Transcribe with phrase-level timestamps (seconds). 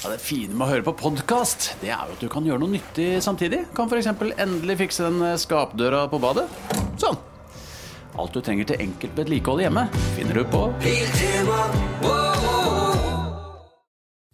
[0.00, 2.62] Ja, det fine med å høre på podkast, det er jo at du kan gjøre
[2.62, 3.66] noe nyttig samtidig.
[3.76, 4.06] Kan f.eks.
[4.40, 6.46] endelig fikse den eh, skapdøra på badet.
[7.02, 7.18] Sånn.
[8.16, 9.84] Alt du trenger til enkelt vedlikehold hjemme,
[10.16, 10.62] finner du på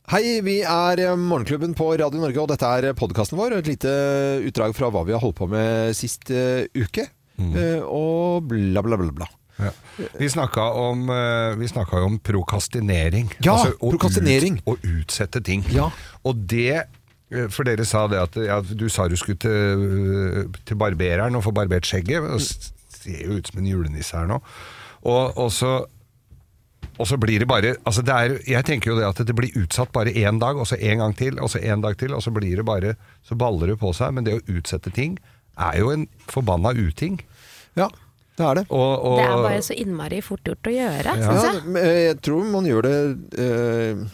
[0.06, 3.58] Hei, vi er eh, Morgenklubben på Radio Norge, og dette er podkasten vår.
[3.58, 3.96] Et lite
[4.46, 7.08] utdrag fra hva vi har holdt på med sist uh, uke.
[7.42, 9.28] Eh, og bla, bla, bla, bla.
[9.56, 9.72] Ja.
[10.18, 13.32] Vi snakka om, eh, jo om prokastinering.
[13.44, 14.60] Ja, å prokastinering.
[14.60, 15.64] Ut, å utsette ting.
[15.72, 15.90] Ja.
[16.24, 16.84] Og det
[17.30, 21.44] eh, For dere sa det at ja, du sa du skulle til, til barbereren og
[21.46, 22.22] få barbert skjegget.
[22.22, 24.40] Det ser jo ut som en julenisse her nå.
[25.06, 25.84] Og, og så
[26.96, 29.52] og så blir det bare altså det er, Jeg tenker jo det at det blir
[29.60, 32.22] utsatt bare én dag, og så en gang til, og så en dag til, og
[32.24, 34.14] så blir det bare Så baller det på seg.
[34.14, 35.18] Men det å utsette ting
[35.56, 37.20] er jo en forbanna uting.
[37.76, 37.88] Ja,
[38.36, 38.66] det er det.
[38.68, 41.74] Og, og, Det er bare så innmari fort gjort å gjøre, Ja, syns jeg.
[41.80, 42.96] Ja, jeg tror man gjør det
[43.40, 44.06] eh,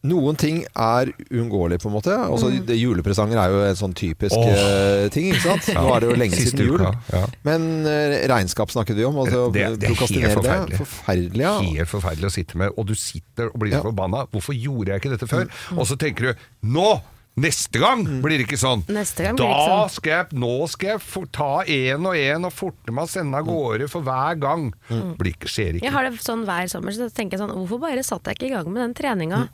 [0.00, 2.14] Noen ting er uunngåelig, på en måte.
[2.16, 2.70] Altså, mm.
[2.72, 5.26] Julepresanger er jo en sånn typisk eh, ting.
[5.28, 5.66] ikke sant?
[5.76, 6.80] Nå er det jo lenge Siste siden jul.
[6.80, 7.20] uka, ja.
[7.44, 9.18] Men eh, regnskap snakket vi om.
[9.20, 10.78] Altså, Det- det er helt forferdelig.
[10.80, 11.52] Forferdelig, ja.
[11.60, 13.84] helt forferdelig å sitte med, og du sitter og blir så Ja.
[13.90, 14.24] forbanna.
[14.32, 15.44] Hvorfor gjorde jeg ikke dette før?
[15.76, 17.02] Og så tenker du nå!
[17.40, 18.82] Neste gang blir det ikke sånn.
[18.92, 19.94] Neste gang blir det da ikke sånn.
[19.96, 23.40] skal jeg, nå skal jeg for, ta én og én og forte meg å sende
[23.40, 24.68] av gårde for hver gang.
[24.90, 25.86] Blir ikke, skjer ikke.
[25.86, 28.50] Jeg har det sånn hver sommer, så tenker jeg sånn Hvorfor bare satt jeg ikke
[28.50, 29.46] i gang med den treninga?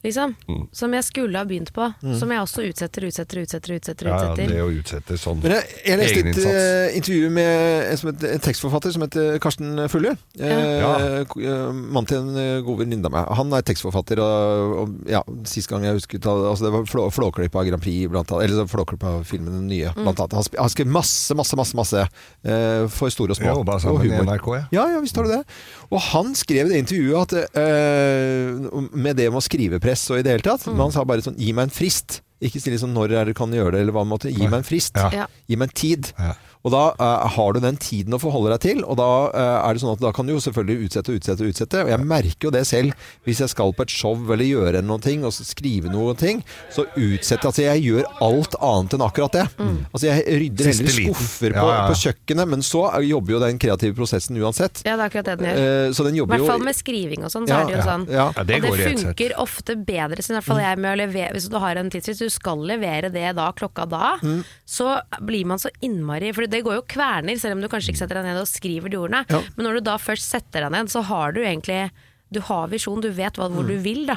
[0.00, 0.32] Liksom.
[0.48, 0.62] Mm.
[0.72, 1.84] Som jeg skulle ha begynt på.
[2.16, 3.74] Som jeg også utsetter, utsetter, utsetter.
[3.76, 4.54] utsetter, ja, ja, utsetter.
[4.54, 8.24] det å utsette sånn Men jeg, jeg leste et eh, intervju med en, som het,
[8.30, 10.14] en tekstforfatter som heter Karsten Fulle.
[10.38, 10.92] Eh, Ja.
[11.20, 13.28] eh, Mannen til en eh, god venninne av meg.
[13.36, 14.22] Han er tekstforfatter.
[14.24, 18.08] Og, og ja, Sist gang jeg husket altså Det var flå, Flåklipp av Grand Prix,
[18.12, 18.44] blant annet.
[18.48, 20.38] Eller så Flåklipp av filmen Den nye, blant annet.
[20.40, 23.50] Han, han skrev masse, masse, masse, masse eh, for store og små.
[23.50, 24.16] Jeg jobba og sammen i.
[24.30, 24.64] NRK, ja.
[24.80, 25.42] Ja, ja, visst har du det.
[25.90, 30.20] Og han skrev i det intervjuet at eh, med det med å skrive press og
[30.20, 32.20] i det hele tatt Men han sa bare sånn Gi meg en frist.
[32.40, 34.30] Ikke si liksom når er det kan gjøre det, eller hva måtte.
[34.32, 34.96] Gi meg en frist.
[34.96, 35.10] Ja.
[35.12, 35.26] Ja.
[35.50, 36.12] Gi meg en tid.
[36.16, 36.32] Ja.
[36.60, 39.72] Og da uh, har du den tiden å forholde deg til, og da uh, er
[39.76, 41.84] det sånn at da kan du jo selvfølgelig utsette og utsette og utsette.
[41.86, 45.00] Og jeg merker jo det selv hvis jeg skal på et show eller gjøre noen
[45.04, 49.34] ting, og skrive noen ting, så utsetter jeg Altså jeg gjør alt annet enn akkurat
[49.34, 49.42] det.
[49.90, 51.86] Altså jeg rydder heller skuffer på, ja, ja.
[51.90, 54.82] på kjøkkenet, men så jobber jo den kreative prosessen uansett.
[54.86, 55.64] Ja, det er akkurat det den gjør.
[55.88, 57.74] Uh, så den jobber I hvert fall med skriving og sånn, så Ja, er det
[57.74, 58.06] jo sånn.
[58.12, 58.26] ja.
[58.36, 61.34] Ja, det og det funker ofte bedre, så i hvert fall jeg med å levere
[61.34, 64.44] Hvis du har en tidsfrist, du skal levere det da, klokka da, Mm.
[64.68, 68.02] så blir man så innmari For det går jo kverner, selv om du kanskje ikke
[68.02, 69.24] setter deg ned og skriver de ordene.
[69.30, 69.40] Ja.
[69.56, 71.90] Men når du da først setter deg ned, så har du egentlig
[72.30, 73.54] Du har visjon, du vet hva, Mm.
[73.56, 74.14] hvor du vil, da.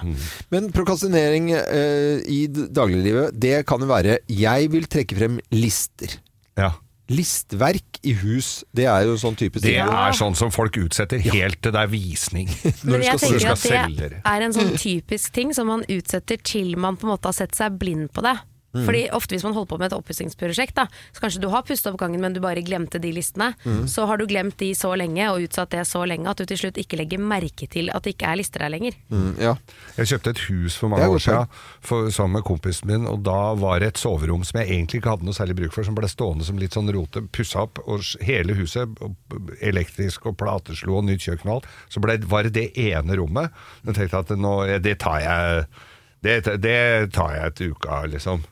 [0.53, 6.19] Men prokrastinering eh, i dagliglivet, det kan jo være Jeg vil trekke frem lister.
[6.55, 6.75] Ja.
[7.09, 9.79] Listverk i hus, det er jo sånn typisk ting.
[9.81, 12.47] Det er sånn som folk utsetter helt til det er visning.
[12.85, 14.21] Men du jeg tenker skal at det det.
[14.25, 17.55] er en sånn typisk ting som man utsetter til man på en måte har sett
[17.57, 18.35] seg blind på det.
[18.73, 20.81] Fordi ofte hvis man holder på med et oppussingsprosjekt,
[21.13, 23.51] så kanskje du har pusset opp gangen, men du bare glemte de listene.
[23.89, 26.59] Så har du glemt de så lenge og utsatt det så lenge at du til
[26.63, 28.97] slutt ikke legger merke til at det ikke er lister der lenger.
[29.13, 29.53] Mm, ja.
[29.99, 31.53] Jeg kjøpte et hus for mange år siden
[31.85, 35.13] for, sammen med kompisen min, og da var det et soverom som jeg egentlig ikke
[35.13, 38.03] hadde noe særlig bruk for, som ble stående som litt sånn rote, pussa opp, og
[38.25, 38.89] hele huset,
[39.61, 43.53] elektrisk og plateslo og nytt kjøkken og alt, så ble, var det det ene rommet.
[43.83, 45.67] Jeg tenkte at nå, det tar jeg,
[46.25, 46.79] det, det
[47.15, 48.43] tar jeg et uke av, liksom.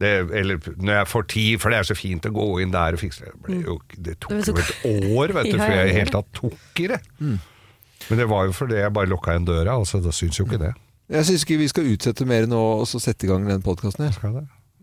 [0.00, 2.96] Det, eller når jeg får tid, for det er så fint å gå inn der
[2.96, 3.34] og fikse det.
[3.34, 4.70] Det, ble jo, det tok jo et
[5.12, 7.00] år, vet du, før jeg i det hele tatt tok i det.
[7.20, 10.62] Men det var jo fordi jeg bare lukka igjen døra, altså da syns jo ikke
[10.62, 10.72] det.
[11.10, 14.06] Jeg syns ikke vi skal utsette mer nå og så sette i gang den podkasten
[14.06, 14.40] her.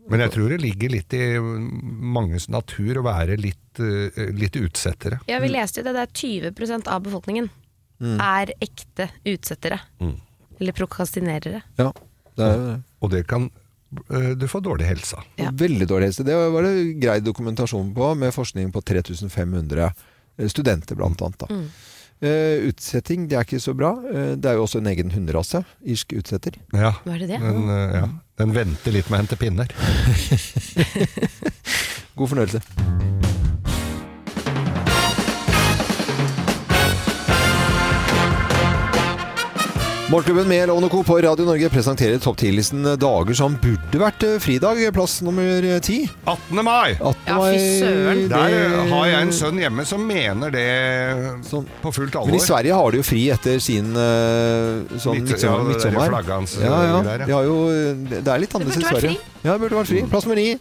[0.07, 5.19] Men jeg tror det ligger litt i manges natur å være litt, eh, litt utsettere.
[5.27, 7.49] Ja, vi leste jo det, det er 20% av befolkningen
[7.99, 9.79] er ekte utsettere.
[10.59, 11.63] Eller prokrastinerere.
[11.77, 11.91] Ja,
[12.37, 12.77] det er jo det.
[13.01, 13.49] Og det kan
[14.37, 15.21] Du får dårlig helse.
[15.39, 15.51] Ja.
[15.55, 16.25] Veldig dårlig helse.
[16.27, 19.91] Det var det grei dokumentasjon på, med forskning på 3500
[20.51, 21.45] studenter, blant annet.
[21.45, 21.61] Da.
[22.19, 23.91] Eh, utsetting, det er ikke så bra.
[24.01, 25.61] Uh, det er jo også en egen hunderase.
[25.85, 26.57] Irsk utsetter.
[26.73, 26.95] Ja.
[27.05, 27.41] Hva er det det?
[27.43, 28.09] Den, uh, ja.
[28.41, 29.69] Den venter litt med å hente pinner.
[32.17, 33.26] God fornøyelse.
[40.09, 41.03] Morgenklubben med Lovende Co.
[41.03, 44.79] på Radio Norge presenterer topp 10-listen dager som burde vært eh, fridag.
[44.95, 45.97] Plass nummer ti.
[46.23, 46.61] 18.
[46.63, 46.93] mai!
[46.95, 47.25] 18.
[47.27, 48.21] Ja, fy søren.
[48.31, 50.63] Der har jeg en sønn hjemme som mener det
[51.49, 51.67] Sånn.
[51.83, 52.39] på fullt Men i.
[52.39, 55.59] Sverige har de jo fri etter sin uh, sånn midtsommer.
[55.59, 56.15] ja, midtsommer.
[56.63, 57.01] ja, ja.
[57.03, 57.27] der, ja.
[57.27, 57.57] De har jo,
[58.07, 59.17] det er litt annerledes i Sverige.
[59.43, 60.05] Ja, det burde vært fri.
[60.07, 60.53] Plass nummer ni.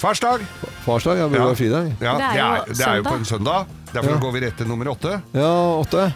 [0.00, 0.46] Farsdag!
[0.86, 1.50] Farsdag, ja, burde Ja.
[1.52, 1.92] vært fridag.
[2.00, 3.68] Ja, Det er det, jo er, det er jo på en søndag.
[3.92, 4.16] Derfor Ja.
[4.24, 5.20] går vi rett til nummer åtte.
[5.36, 5.52] Ja,
[5.84, 6.08] åtte.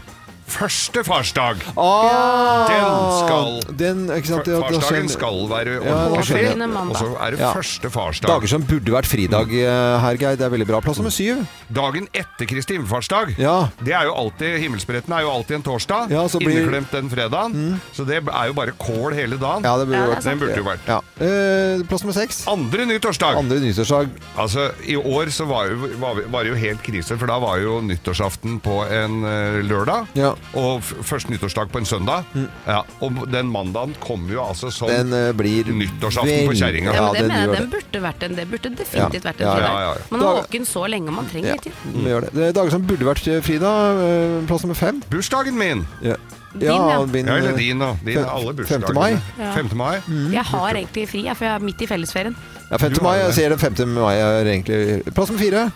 [0.50, 1.62] Første farsdag.
[1.78, 6.80] Ah, Den skal- den, ikke sant, ja, Farsdagen skjønner- skal være ordentlig ja.
[6.80, 7.52] Og så er det Ja.
[7.54, 8.28] første farsdag.
[8.28, 10.36] Dager som burde vært fridag eh, her, Geir.
[10.36, 10.80] Det er veldig bra.
[10.80, 11.46] Plass nummer syv.
[11.72, 13.38] Dagen etter Kristi himmelfartsdag.
[13.38, 13.68] Ja.
[13.82, 16.10] Det er jo alltid, Himmelspretten er jo alltid en torsdag.
[16.10, 17.80] Ja, så blir- Inneklemt den fredagen.
[17.94, 19.62] Så det er jo bare kål hele dagen.
[19.64, 20.86] Ja, det burde Ja, vært Den burde jo vært.
[20.86, 21.00] ja.
[21.20, 22.44] eh, Plass nummer seks.
[22.46, 23.36] Andre nyttårsdag.
[23.36, 24.08] Andre nyttårsdag.
[24.36, 27.58] Altså, I år så var, jo, var, var det jo helt krise, for da var
[27.58, 30.06] jo nyttårsaften på en uh, lørdag.
[30.14, 30.34] Ja.
[30.58, 32.24] Og først nyttårsdag på en søndag.
[32.66, 36.94] Ja, og den mandagen kommer jo altså som Den uh, blir Nyttårsaften på kjerringa.
[36.96, 39.52] Ja, men det mener jeg, den burde vært en Det burde definitivt vært en Ja,
[39.52, 39.78] ja, fridag.
[39.84, 40.08] ja, ja.
[40.10, 41.56] Man er våken så lenge, man trenger Ja.
[41.62, 41.72] tid.
[41.94, 42.32] Vi gjør det.
[42.34, 42.48] det.
[42.48, 44.02] er Dager som burde vært eh, fridag.
[44.08, 45.02] eh, Plass nummer fem.
[45.10, 45.86] Bursdagen min!
[46.02, 46.16] Ja,
[46.52, 46.98] Din, ja.
[47.06, 47.92] min, Ja, eller din, da.
[48.04, 48.86] Din, alle bursdagene.
[48.90, 48.94] 5.
[48.98, 49.12] mai.
[49.38, 49.52] Ja.
[49.54, 49.70] 5.
[49.78, 50.00] mai.
[50.34, 52.34] Jeg har egentlig fri, jeg, for jeg er midt i fellesferien.
[52.70, 52.98] Ja, 5.
[53.02, 53.16] Mai.
[53.18, 53.86] Jeg sier ser det 5.
[53.94, 55.70] mai er egentlig Plass nummer fire.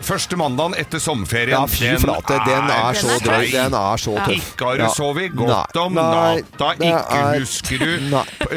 [0.00, 1.50] Første mandagen etter sommerferien.
[1.56, 2.38] Ja, fy flate.
[2.46, 3.50] Den er så drøy.
[3.50, 4.28] Den er så tøff.
[4.38, 4.88] Ikke har du Ja.
[4.94, 8.10] sovet godt om natta, ikke er- husker du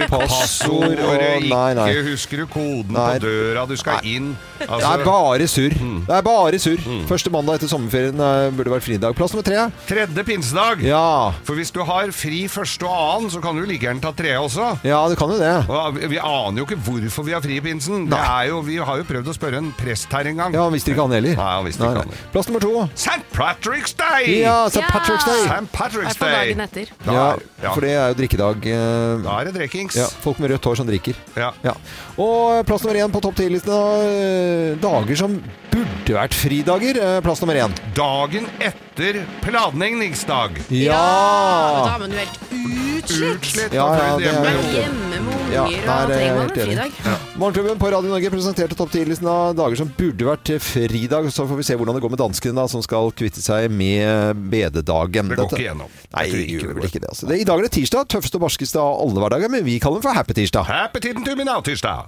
[0.07, 4.35] passord passordet, ikke husker du koden på døra du skal inn.
[4.59, 5.73] Det Altså, er bare surr.
[5.81, 6.05] Mm.
[6.05, 7.07] Det er bare surr.
[7.09, 9.15] Første mandag etter sommerferien eh, burde vært fridag.
[9.15, 9.71] Plass nummer tre.
[9.87, 10.81] tredje pinsedag.
[10.83, 11.31] Ja.
[11.43, 14.37] For hvis du har fri første og annen, så kan du like gjerne ta tredje
[14.39, 14.77] også.
[14.83, 15.67] ja, det kan jo det.
[15.69, 18.09] Og vi- aner jo ikke hvorfor vi har fri i pinsen.
[18.09, 20.53] Det jo, vi har jo prøvd å spørre en prest her en gang.
[20.53, 21.30] Ja, hvis visste ikke han heller.
[21.37, 22.13] Nei, han visste ikke han.
[22.33, 22.89] Plass nummer to.
[22.95, 23.23] St.
[23.33, 24.41] Patrick's Day!
[24.41, 24.83] Ja, St.
[24.91, 25.41] Patrick's Day.
[25.47, 25.71] St.
[25.71, 26.27] Patrick's Day.
[26.27, 26.91] Er på dagen etter.
[27.05, 27.73] Da Ja, er- ja.
[27.73, 28.65] for det er jo drikkedag.
[28.67, 29.95] eh, Da er det drikkings.
[29.95, 31.15] Ja, folk med rødt hår som drikker.
[31.35, 31.51] Ja.
[31.63, 31.73] Ja.
[32.17, 35.41] Og plass nummer én på topp 10-listen av eh, dager som
[35.71, 36.97] burde vært fridager.
[36.99, 37.71] Eh, Plass nummer én.
[37.95, 38.90] Dagen etter
[39.45, 40.57] planleggingsdag.
[40.73, 41.01] Ja!
[41.85, 42.59] Da er man jo helt utslitt.
[43.01, 44.41] Utslitt Ja, ja, det er hjemme.
[44.45, 46.91] Men hjemme med Ja, der er jeg trenger man helt en enig.
[46.93, 47.23] fridag.
[47.41, 51.31] Morgenklubben på Radio Norge presenterte topp 10-listen av dager som burde vært fridag.
[51.33, 54.37] Så får vi se hvordan det går med danskene, da, som skal kvitte seg med
[54.53, 55.27] bededagen.
[55.33, 55.89] Det går Dette- ikke gjennom.
[56.13, 56.89] Nei, Jeg tror det gjør vel går.
[56.91, 57.09] ikke det.
[57.09, 57.27] Altså.
[57.27, 57.39] det.
[57.41, 58.07] I dag er det tirsdag.
[58.07, 60.65] Tøffeste og barskeste av alle hverdager, men vi kaller den for Happy Tirsdag.
[60.69, 62.05] Happy tiden til min tirsdag.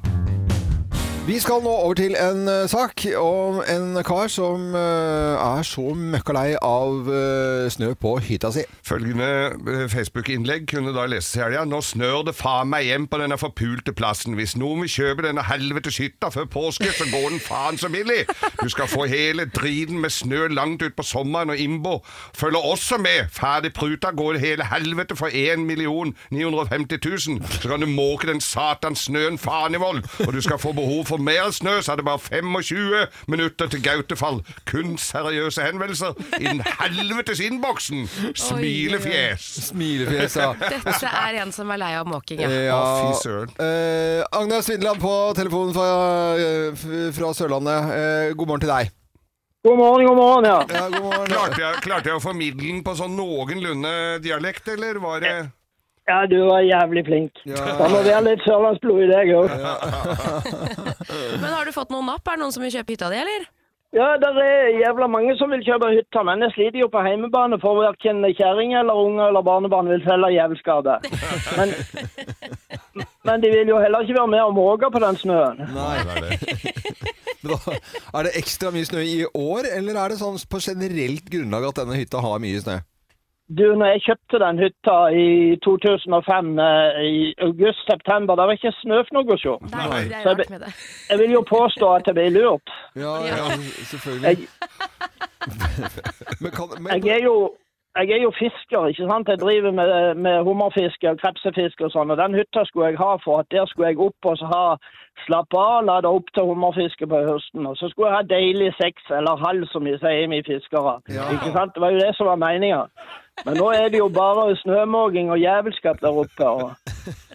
[1.28, 5.94] Vi skal nå over til en uh, sak om en kar som uh, er så
[5.96, 8.66] møkka lei av uh, snø på hytta si.
[8.84, 11.62] Følgende Facebook-innlegg kunne da leses i helga.
[11.64, 14.36] Nå snør det faen meg hjem på denne forpulte plassen.
[14.36, 18.26] Hvis noen vil kjøpe denne helvetes hytta før påske, så går den faen så billig.
[18.60, 22.02] Du skal få hele driten med snø langt ut på sommeren, og Imbo
[22.36, 23.32] følger også med.
[23.32, 27.00] Ferdig pruta går hele helvete for 1 950
[27.32, 27.56] 000.
[27.62, 31.06] Så kan du måke den satans snøen faen i vold, og du skal få behov
[31.08, 34.42] for mer snø, så er det bare 25 minutter til Gautefall.
[34.70, 38.08] Kun seriøse henvendelser i den helvetes innboksen.
[38.36, 39.46] Smilefjes.
[39.70, 40.52] Smilefjes, ja.
[40.60, 42.50] Dette er en som er lei av måking, ja.
[42.70, 43.54] Ja, fy søren.
[43.60, 45.88] eh, Agnes Vindeland på telefonen fra,
[46.40, 47.94] eh, fra Sørlandet.
[47.94, 48.92] Eh, god morgen til deg.
[49.64, 50.58] God morgen, god morgen, ja.
[50.76, 51.28] Ja, god morgen.
[51.32, 53.94] Klarte jeg, klarte jeg å formidle den på sånn noenlunde
[54.24, 55.36] dialekt, eller var det
[56.10, 57.42] Ja, du var jævlig flink.
[57.48, 57.64] Ja.
[57.80, 59.54] Det må være litt sørlandsblod i deg òg.
[61.42, 62.28] Men har du fått noen napp?
[62.28, 63.46] Er det noen som vil kjøpe hytta di, eller?
[63.94, 67.60] Ja, det er jævla mange som vil kjøpe hytta, men jeg sliter jo på heimebane
[67.62, 70.96] for verken kjerring eller unger eller barnebarn vil felle jævelskade.
[71.60, 71.76] Men,
[73.26, 75.62] men de vil jo heller ikke være med og måke på den snøen.
[75.76, 76.00] Nei.
[77.44, 77.76] Men da,
[78.18, 81.84] er det ekstra mye snø i år, eller er det sånn på generelt grunnlag at
[81.84, 82.80] denne hytta har mye snø?
[83.58, 85.30] Du, når jeg kjøpte den hytta i
[85.66, 89.56] 2005, eh, i august-september, det var ikke snøfnugg å se.
[89.74, 90.72] Nei, det er Så rart med det.
[91.10, 92.78] Jeg vil jo påstå at jeg ble lurt.
[92.96, 93.58] Ja, ja,
[93.92, 94.30] selvfølgelig.
[94.30, 94.48] Jeg,
[96.42, 97.52] Men kan, men, jeg er jo
[97.98, 99.28] jeg er jo fisker, ikke sant.
[99.30, 102.14] Jeg driver med, med hummerfiske og krepsefiske og sånn.
[102.14, 104.64] Og den hytta skulle jeg ha for at der skulle jeg opp og så ha
[105.28, 107.68] slappe av, lade opp til hummerfiske på høsten.
[107.70, 110.96] Og så skulle jeg ha deilig sex, eller halv, som vi sier, vi fiskere.
[111.14, 111.28] Ja.
[111.36, 111.76] Ikke sant?
[111.76, 112.82] Det var jo det som var meninga.
[113.46, 116.48] Men nå er det jo bare snømåking og jævelskap der oppe.
[116.48, 116.72] Og,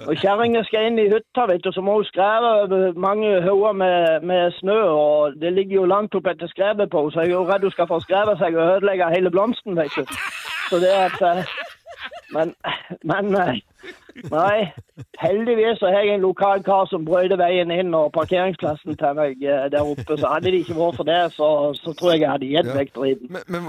[0.07, 4.21] og kjerringa skal inn i hytta, vet du, så må hun over mange hauger med,
[4.23, 4.79] med snø.
[4.83, 7.67] Og det ligger jo langt opp etter skrevet på henne, så jeg er jo redd
[7.67, 10.05] hun skal få skrevet seg og ødelegge hele blomsten, vet du.
[10.71, 11.53] Så det at eh,
[12.35, 12.55] Men,
[13.09, 13.61] men eh,
[14.27, 14.73] Nei.
[15.21, 19.45] Heldigvis så har jeg en lokal kar som brøyde veien inn og parkeringsplassen til meg
[19.47, 20.17] eh, der oppe.
[20.19, 22.95] Så hadde det ikke vært for det, så, så tror jeg jeg hadde gitt vekk
[22.97, 23.39] driten.
[23.55, 23.69] men,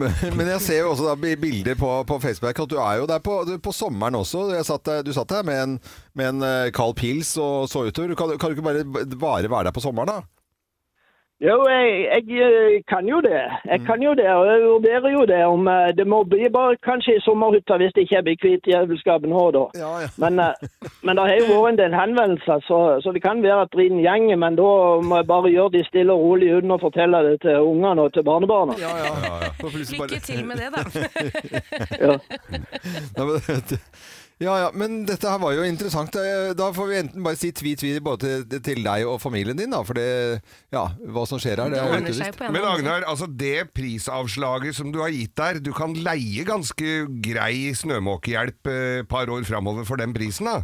[0.00, 3.08] men, men jeg ser jo også da bilder på, på Facebook at du er jo
[3.10, 4.48] der på, på sommeren også.
[4.66, 5.80] Satt, du satt der med en,
[6.18, 8.16] med en eh, kald pils og så utover.
[8.16, 10.41] Kan, kan du ikke bare, bare være der på sommeren, da?
[11.42, 11.86] Jo, jeg,
[12.28, 13.42] jeg eh, kan jo det.
[13.66, 15.44] Jeg kan jo det, og jeg vurderer jo det.
[15.44, 19.34] om eh, Det må bli bare kanskje i sommerhytta hvis det ikke blir kvitt jævelskapen
[19.34, 19.64] nå, da.
[19.82, 20.08] Ja, ja.
[20.22, 20.54] Men, eh,
[21.02, 23.98] men det har jo vært en del henvendelser, så, så det kan være at driten
[24.04, 24.38] gjenger.
[24.38, 24.70] Men da
[25.02, 28.14] må jeg bare gjøre de stille og rolig uten å fortelle det til ungene og
[28.14, 28.78] til barnebarna.
[28.78, 29.12] Ja, ja.
[29.26, 29.42] ja,
[29.98, 30.82] Lykke til med det, da.
[31.98, 32.18] Ja.
[33.18, 33.66] Nei, men,
[34.42, 36.16] ja, ja, men dette her var jo interessant.
[36.18, 39.82] Eh, Da får vi enten bare si tvi-tvi både til, deg og familien din, da.
[39.86, 40.42] For det,
[40.74, 40.84] ja,
[41.14, 42.42] hva som skjer her, det er jo ikke visst.
[42.42, 42.60] Men.
[42.72, 46.92] Agnar, altså det prisavslaget som du har gitt der, du kan leie ganske
[47.24, 50.62] grei snømåkehjelp eh, et par år framover for den prisen, da?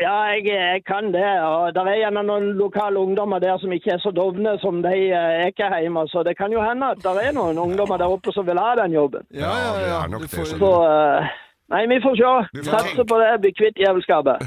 [0.00, 1.22] Ja, jeg, jeg kan det.
[1.44, 4.92] og Det er gjerne noen lokale ungdommer der som ikke er så dovne som de
[5.50, 8.32] ikke er hjemme, Så det kan jo hende at det er noen ungdommer der oppe
[8.32, 9.26] som vil ha den jobben.
[9.30, 11.28] Ja, ja, det er nok det, Så eh,
[11.72, 12.32] Nei, vi får se.
[12.52, 13.28] Du Satser på det.
[13.40, 14.42] Bli kvitt djevelskapet.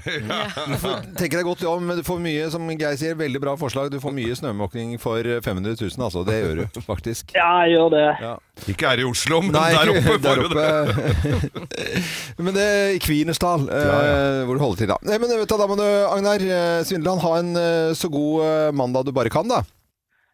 [1.20, 3.90] tenker deg godt om, men du får mye, som Geir sier, veldig bra forslag.
[3.90, 6.22] Du får mye snømåkning for 500 000, altså.
[6.28, 7.34] Det gjør du faktisk.
[7.34, 8.04] Ja, jeg gjør det.
[8.22, 8.36] Ja.
[8.70, 10.18] Ikke her i Oslo, men Nei, der oppe.
[10.26, 10.68] der får du det.
[10.84, 12.44] oppe.
[12.46, 13.98] men det er i Kvinesdal, ja,
[14.46, 15.00] hvor du holder til da.
[15.10, 16.46] Nei, men vet du, da må du, Agnar
[16.86, 19.64] Svindeland, ha en eh, så god eh, mandag du bare kan, da.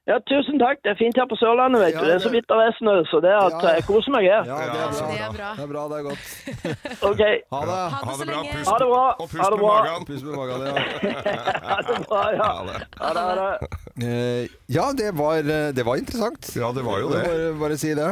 [0.09, 0.79] Ja, tusen takk.
[0.81, 2.05] Det er fint her på Sørlandet, vet Ja, du.
[2.09, 3.73] Det er så vidt det er snø, så det er at Ja.
[3.77, 4.41] jeg koser meg her.
[4.49, 4.97] Ja, det er bra.
[4.97, 5.49] Det er bra.
[5.53, 6.23] Det er bra, det er godt.
[7.11, 7.21] OK.
[7.53, 7.75] Ha det.
[7.77, 8.39] Ha Ha det bra.
[8.41, 8.53] lenge.
[8.55, 9.03] Pust, Ha det bra.
[9.11, 9.75] og Ha pust det med bra.
[9.77, 10.05] magen.
[10.09, 10.73] Pust med magen, ja.
[11.69, 12.49] Ha det bra, ja.
[12.49, 12.79] Ha det.
[12.97, 13.25] Ha det.
[13.29, 13.69] Ha det.
[14.01, 16.49] Eh, ja, det var, eh, det var interessant.
[16.57, 17.21] Ja, det var jo det.
[17.29, 18.09] Bare, bare si det.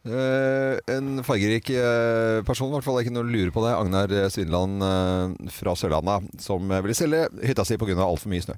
[0.00, 2.96] Uh, en fargerik uh, person, i hvert fall.
[2.98, 3.74] Det er ikke noe å lure på det.
[3.76, 8.00] Agnar Svineland Svindland eh, fra Sørlandet, som eh, ville selge hytta si pga.
[8.00, 8.56] altfor mye snø.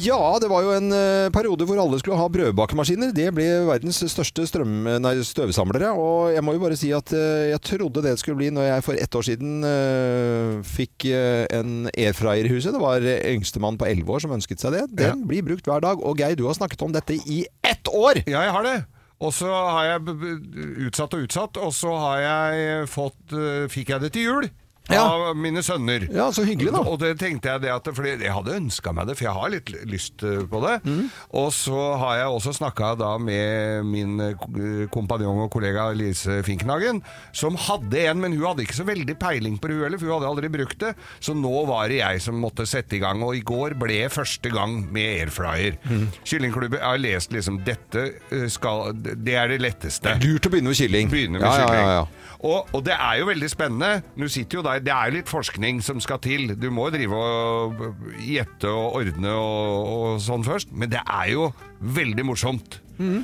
[0.00, 3.10] Ja, det var jo en eh, periode hvor alle skulle ha brødbakemaskiner.
[3.16, 5.90] Det ble verdens største strøm, nei, støvsamlere.
[5.98, 8.86] Og jeg må jo bare si at eh, jeg trodde det skulle bli når jeg
[8.86, 12.72] for ett år siden eh, fikk en airfryer i huset.
[12.76, 14.86] Det var yngstemann på elleve år som ønsket seg det.
[15.02, 16.00] Den blir brukt hver dag.
[16.00, 18.22] Og Geir, du har snakket om dette i ett år!
[18.24, 18.78] Ja, jeg har det.
[19.20, 20.16] Og så har jeg
[20.86, 23.34] utsatt og utsatt, og så har jeg fått
[23.68, 24.59] Fikk jeg det til jul Ja.
[24.98, 26.06] Av mine sønner.
[26.14, 26.82] Ja, så hyggelig, da.
[26.82, 29.52] Og det tenkte jeg det at Fordi jeg hadde ønska meg det, for jeg har
[29.54, 30.76] litt lyst eh, på det.
[30.86, 31.10] Mm.
[31.40, 37.02] Og så har jeg også snakka da med min eh, kompanjong og kollega Lise Finknagen,
[37.36, 40.10] som hadde en, men hun hadde ikke så veldig peiling på det, hun heller, for
[40.10, 40.94] hun hadde aldri brukt det.
[41.22, 44.52] Så nå var det jeg som måtte sette i gang, og i går ble første
[44.52, 45.78] gang med airfryer.
[45.90, 46.06] Mm.
[46.24, 50.16] Kyllingklubben, jeg har lest liksom dette eh, skal Det er det letteste.
[50.24, 51.12] Lurt å begynne med kylling.
[51.12, 51.80] Begynne med ja, kylling.
[51.80, 52.30] Ja, ja, ja.
[52.40, 54.00] Og, og det er jo veldig spennende.
[54.16, 56.54] Du sitter jo der, Det er jo litt forskning som skal til.
[56.58, 57.82] Du må jo drive og
[58.24, 60.72] gjette og ordne og, og sånn først.
[60.72, 62.80] Men det er jo veldig morsomt.
[63.00, 63.22] Mm.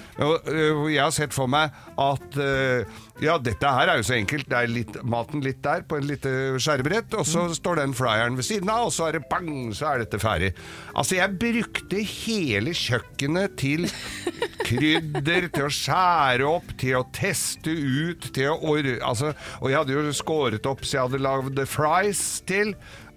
[0.88, 4.48] Jeg har sett for meg at øh, ja, dette her er jo så enkelt.
[4.48, 6.32] Det er litt, maten litt der på en lite
[6.62, 9.50] skjærebrett, og så så står den fryeren ved siden av, og så er det bang,
[9.76, 10.52] så er dette ferdig.
[10.96, 13.86] Altså, jeg brukte hele kjøkkenet til
[14.66, 18.76] krydder, til å skjære opp, til å teste ut, til å.
[19.04, 22.72] Altså, og jeg hadde jo skåret opp så jeg hadde lagd fries til.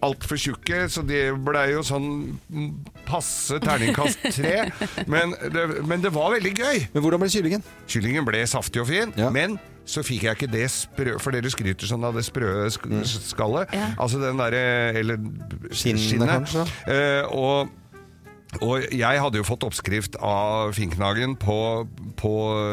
[0.06, 2.06] Altfor tjukke, så det ble jo sånn
[2.48, 2.70] mm,
[3.10, 4.70] passe terningkast tre.
[5.12, 5.34] Men
[5.90, 6.86] men det var veldig gøy.
[6.94, 7.66] Men hvordan ble kyllingen?
[7.92, 9.28] Kyllingen ble saftig og fin, Ja.
[9.34, 9.58] men
[9.90, 12.86] så fikk jeg ikke det sprø For dere skryter sånn av det sprø sk
[13.32, 13.72] skallet.
[13.74, 13.88] Ja.
[13.98, 14.62] Altså den derre
[15.00, 15.18] Eller
[15.74, 16.66] Skinnet, kanskje?
[16.86, 17.72] Uh, og
[18.58, 21.86] og jeg hadde jo fått oppskrift av Finknagen på,
[22.18, 22.32] på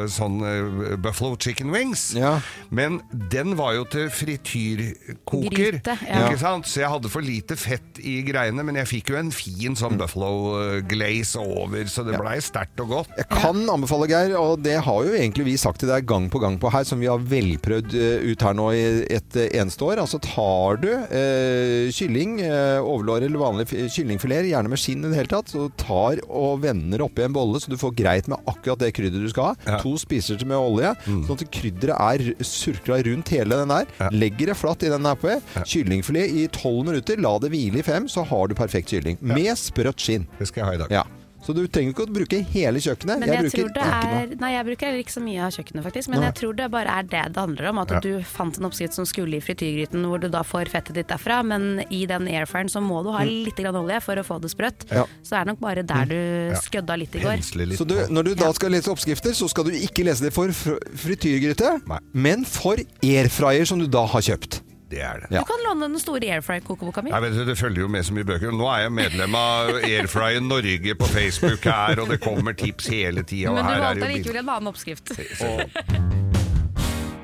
[0.09, 2.09] sånn eh, buffalo chicken wings.
[2.16, 2.38] Ja.
[2.73, 5.52] Men den var jo til frityrkoker.
[5.52, 6.23] Gryte, ja.
[6.25, 6.68] Ikke sant?
[6.71, 9.99] Så jeg hadde for lite fett i greiene, men jeg fikk jo en fin sånn
[10.00, 13.12] buffalo eh, glaze over, så det blei sterkt og godt.
[13.21, 16.40] Jeg kan anbefale, Geir, og det har jo egentlig vi sagt til deg gang på
[16.42, 18.85] gang på her, som vi har velprøvd eh, ut her nå i
[19.21, 20.00] et eneste år.
[20.06, 25.21] Altså tar du eh, kylling, eh, overlår eller vanlig kyllingfileter, gjerne med skinn i det
[25.21, 28.80] hele tatt, så tar og vender oppi en bolle så du får greit med akkurat
[28.85, 29.54] det krydderet du skal ha.
[29.66, 29.80] Ja.
[29.82, 33.90] To spiser med olje, sånn at krydderet er surkla rundt hele den der.
[34.00, 34.11] Ja.
[34.14, 35.37] Legger det flatt i den der på.
[35.66, 39.20] Kyllingfilet i tolv minutter, la det hvile i fem, så har du perfekt kylling.
[39.20, 40.28] Med sprøtt skinn.
[40.38, 40.99] Det skal jeg ha i dag.
[41.47, 41.53] Ja.
[41.53, 43.21] Så du trenger ikke å bruke hele kjøkkenet.
[43.23, 44.38] Men jeg, bruker tror det ikke noe.
[44.43, 46.09] Nei, jeg bruker ikke så mye av kjøkkenet, faktisk.
[46.11, 46.26] Men Nei.
[46.26, 47.79] jeg tror det bare er det det handler om.
[47.79, 48.00] At Ja.
[48.00, 51.45] du fant en oppskrift som skulle i frityrgryten, hvor du da får fettet ditt derfra.
[51.47, 54.50] Men i den airfiren så må du ha litt grann olje for å få det
[54.50, 54.87] sprøtt.
[54.91, 54.97] Mm.
[54.99, 55.07] Ja.
[55.23, 56.19] Så er nok bare der du
[56.67, 57.38] skødda litt i går.
[57.62, 60.33] Litt Så du, når du da skal lese oppskrifter, så skal du ikke lese det
[60.35, 61.99] for frityrgryte, Nei.
[62.12, 64.61] men for airfryer som du da har kjøpt.
[64.90, 65.31] Det er det.
[65.35, 65.40] Ja.
[65.43, 67.11] Du kan låne den store Airfry-kokeboka mi.
[67.11, 68.55] Nei, vet, du, det følger jo med så mye bøker.
[68.55, 73.26] Nå er jeg medlem av Airfry Norge på Facebook her, og det kommer tips hele
[73.26, 73.55] tida.
[73.57, 75.11] Men du valgte likevel en annen oppskrift.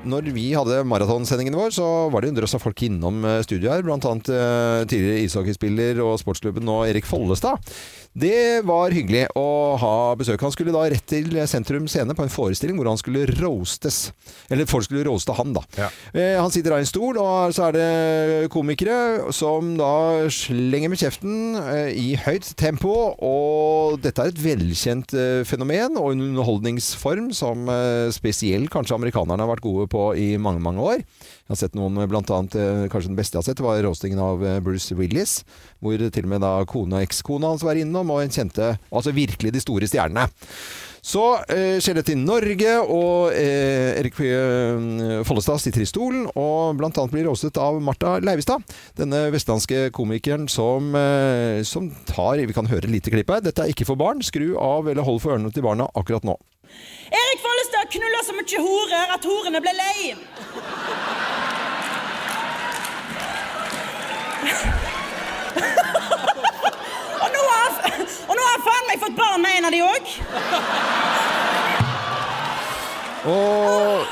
[0.03, 3.85] når vi hadde maratonsendingen vår, så var det en drøss av folk innom studioet her.
[3.87, 7.63] Blant annet eh, tidligere ishockeyspiller og sportsklubben og Erik Follestad.
[8.13, 10.41] Det var hyggelig å ha besøk.
[10.45, 14.11] Han skulle da rett til Sentrum Scene på en forestilling hvor han skulle roastes.
[14.53, 15.63] Eller folk skulle roaste han, da.
[15.79, 15.87] Ja.
[16.13, 20.93] Eh, han sitter da i en stol, og så er det komikere som da slenger
[20.93, 22.93] med kjeften eh, i høyt tempo.
[23.17, 27.65] Og dette er et velkjent eh, fenomen og en underholdningsform som
[28.13, 31.01] spesielt kanskje amerikanerne har vært gode på i mange, mange år.
[31.43, 34.21] Jeg har sett noen, blant annet, eh, kanskje den beste jeg har sett, var roastingen
[34.23, 35.41] av eh, Bruce Willis.
[35.83, 39.11] Hvor til og med da kona og ekskona hans var innom, og en kjente Altså
[39.11, 40.29] virkelig de store stjernene.
[41.03, 41.19] Så
[41.51, 47.11] eh, skjer det til Norge, og eh, Erik eh, Follestad sitter i stolen og annet
[47.11, 48.63] blir roastet av Marta Leivestad.
[48.95, 53.43] Denne vestlandske komikeren som, eh, som tar Vi kan høre et lite klipp her.
[53.43, 54.23] Dette er ikke for barn.
[54.23, 56.39] Skru av eller hold for ørene til barna akkurat nå.
[57.13, 60.15] Erik Follestad knulla så mye horer at horene ble lei.
[67.23, 67.69] og, nå har,
[68.27, 70.13] og nå har faen meg fått barn med en av de òg.
[73.23, 74.11] Og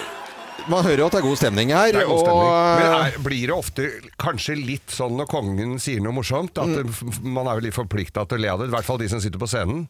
[0.72, 1.90] man hører jo at det er god stemning her.
[1.92, 2.52] Det er god stemning.
[2.52, 3.88] og, Men er, blir det ofte
[4.22, 7.26] kanskje litt sånn når kongen sier noe morsomt, at mm.
[7.26, 8.70] man er jo litt forplikta til å le av det?
[8.70, 9.88] I hvert fall de som sitter på scenen.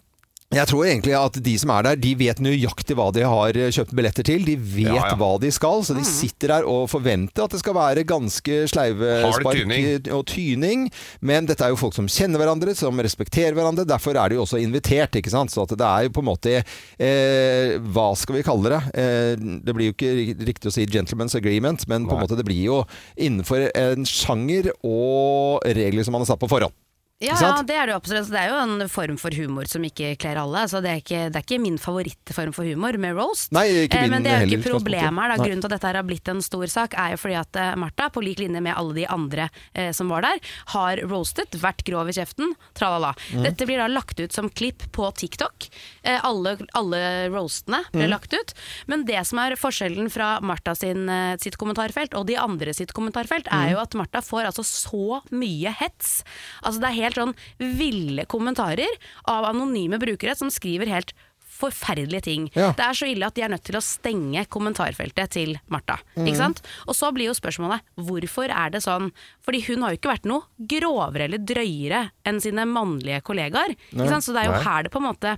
[0.51, 3.93] Jeg tror egentlig at de som er der, de vet nøyaktig hva de har kjøpt
[3.96, 4.43] billetter til.
[4.43, 5.15] De vet Ja, ja.
[5.15, 9.13] hva de skal, så de sitter der og forventer at det skal være ganske sleive
[9.38, 10.89] spark og tyning.
[11.24, 13.88] Men dette er jo folk som kjenner hverandre, som respekterer hverandre.
[13.88, 15.53] Derfor er de jo også invitert, ikke sant.
[15.55, 18.81] Så at det er jo på en måte eh, Hva skal vi kalle det?
[18.91, 22.46] Eh, det blir jo ikke riktig å si gentleman's agreement, men på en måte det
[22.48, 22.84] blir jo
[23.15, 26.75] innenfor en sjanger og regler som man har satt på forhånd.
[27.22, 28.30] Ja, ja, det er det absolutt.
[28.34, 30.63] Det er jo en form for humor som ikke kler alle.
[30.66, 33.51] Altså, det, er ikke, det er ikke min favorittform for humor med roast.
[33.54, 35.38] Nei, ikke Eh, men det er jo ikke problemet her.
[35.38, 38.08] Grunnen til at dette har blitt en stor sak, er jo fordi at eh, Martha,
[38.10, 40.40] på lik linje med alle de andre eh, som var der,
[40.74, 43.13] har roastet, vært grov i kjeften, tralala.
[43.36, 43.44] Mm.
[43.46, 45.70] Dette blir da lagt ut som klipp på TikTok.
[46.01, 48.10] Eh, alle, alle roastene ble Mm.
[48.16, 48.54] lagt ut.
[48.90, 52.94] Men det som er forskjellen fra Martha sin, eh, sitt kommentarfelt og de andre sitt
[52.98, 53.62] kommentarfelt, Mm.
[53.62, 56.24] er jo at Martha får altså så mye hets.
[56.63, 59.00] Altså det er helt sånn ville kommentarer
[59.32, 61.13] av anonyme brukere som skriver helt
[61.62, 62.48] forferdelige ting.
[62.56, 62.72] Ja.
[62.77, 66.00] Det er så ille at de er nødt til å stenge kommentarfeltet til Martha.
[66.18, 66.63] Ikke sant?
[66.88, 69.12] Og så blir jo spørsmålet hvorfor er det sånn?
[69.46, 73.75] Fordi hun har jo ikke vært noe grovere eller drøyere enn sine mannlige kollegaer.
[73.94, 74.66] Så det er jo Nei.
[74.66, 75.38] her det på en måte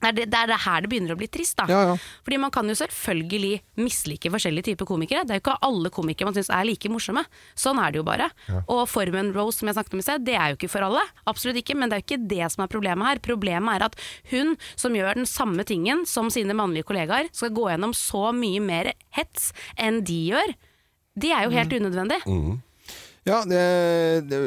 [0.00, 1.56] det er, det, det er det her det begynner å bli trist.
[1.60, 1.66] da.
[1.68, 1.96] Ja, ja.
[2.24, 5.24] Fordi Man kan jo selvfølgelig mislike forskjellige typer komikere.
[5.28, 7.24] Det er jo ikke alle komikere man syns er like morsomme.
[7.58, 8.30] Sånn er det jo bare.
[8.64, 11.02] Og formen Rose som jeg snakket om i sted, det er jo ikke for alle.
[11.30, 13.20] Absolutt ikke, men det er jo ikke det som er problemet her.
[13.24, 14.00] Problemet er at
[14.32, 18.60] hun som gjør den samme tingen som sine mannlige kollegaer, skal gå gjennom så mye
[18.64, 20.56] mer hets enn de gjør.
[21.20, 22.20] Det er jo helt unødvendig.
[23.28, 23.60] Ja, det,
[24.30, 24.38] det,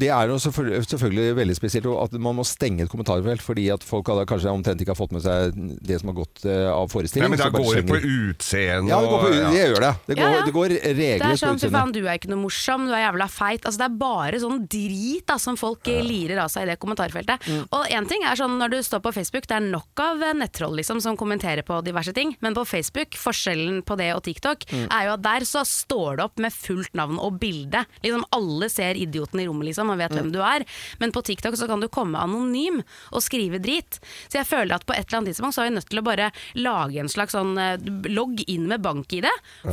[0.00, 3.84] det er jo selvfølgelig, selvfølgelig veldig spesielt at man må stenge et kommentarfelt fordi at
[3.84, 5.52] folk hadde kanskje omtrent ikke har fått med seg
[5.84, 7.34] det som har gått eh, av Ja, forestillingen.
[7.34, 9.50] men da det går det på utseende Ja, det og- ja.
[9.52, 9.92] Det gjør det.
[10.06, 10.44] Det går, Ja, ja.
[10.46, 11.54] Det går Det er regelrett på utseende.
[11.60, 11.76] utseendet.
[11.76, 13.62] faen, du er ikke noe morsom, du er jævla feit.
[13.68, 16.78] Altså, det er bare sånn drit da, som folk eh, lirer av seg i det
[16.80, 17.46] kommentarfeltet.
[17.52, 17.62] Mm.
[17.70, 20.32] Og en ting er sånn når du står på Facebook, det er nok av eh,
[20.32, 24.64] nettroll liksom, som kommenterer på diverse ting, men på Facebook, forskjellen på det og TikTok,
[24.72, 24.88] Mm.
[24.90, 27.84] er jo at der så står det opp med fullt navn og bilde.
[28.06, 30.18] Liksom alle ser idioten i rommet liksom, og vet Mm.
[30.20, 30.64] hvem du er.
[31.02, 33.98] Men på TikTok så kan du komme anonym og skrive drit.
[34.30, 36.06] Så jeg føler at på et eller annet tidspunkt så er vi nødt til å
[36.06, 37.76] bare lage en slags sånn eh,
[38.08, 39.26] logg inn med bank-ID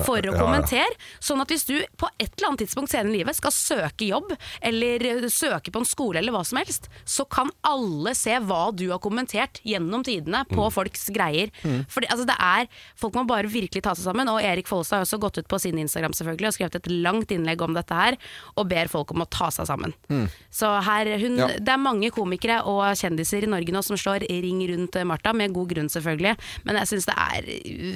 [0.03, 0.39] for å ja, ja.
[0.39, 0.97] kommentere kommentere.
[1.23, 4.33] Sånn at hvis du på et eller annet tidspunkt senere i livet skal søke jobb,
[4.61, 8.71] eller eh, søke på en skole eller hva som helst, så kan alle se hva
[8.75, 11.51] du har kommentert gjennom tidene på folks greier.
[11.91, 12.67] For altså, det er
[12.99, 14.29] Folk må bare virkelig ta seg sammen.
[14.31, 17.31] Og Erik Follestad har også gått ut på sin Instagram selvfølgelig og skrevet et langt
[17.33, 18.17] innlegg om dette her,
[18.55, 19.93] og ber folk om å ta seg sammen.
[20.53, 21.47] Så her hun, Ja.
[21.57, 25.33] Det er mange komikere og kjendiser i Norge nå som slår ring rundt eh, Martha,
[25.33, 26.35] med god grunn selvfølgelig,
[26.67, 27.47] men jeg syns det er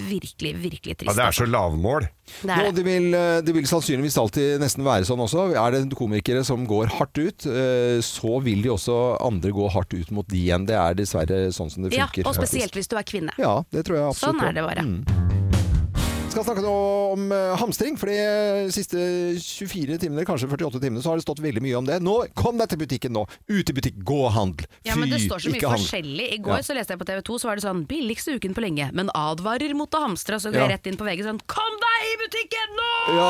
[0.10, 1.10] virkelig, virkelig trist.
[1.12, 1.46] Ja, det er altså.
[1.46, 2.08] så lavmål.
[2.42, 2.76] Det er Jo, det.
[2.76, 5.48] det, vil, eh, det vil sannsynligvis alltid nesten være sånn også.
[5.56, 9.94] Er det komikere som går hardt ut, eh, så vil de også andre gå hardt
[9.96, 10.68] ut mot de igjen.
[10.68, 12.24] Det er dessverre sånn som det funker.
[12.24, 13.36] Ja, og spesielt hvis du er kvinne.
[13.40, 14.42] Ja, det tror jeg absolutt.
[14.42, 15.47] Sånn er det bare.
[16.38, 18.98] Skal snakke om eh, hamstring, for de siste
[19.42, 21.98] 24 timene, kanskje 48 timene, så har det stått veldig mye om det.
[22.06, 23.26] Nå, kom deg til butikken nå!
[23.50, 24.66] Ut i butikk, gå og handl!
[24.68, 26.28] Fy, Ja, men det står så mye forskjellig.
[26.38, 26.66] I går Ja.
[26.68, 29.10] så leste jeg på TV 2, så var det sånn 'billigste uken på lenge', men
[29.18, 30.36] advarer mot å hamstre.
[30.38, 30.76] Og så går jeg Ja.
[30.78, 33.30] rett inn på VG sånn 'kom deg i butikken nå!' Ja.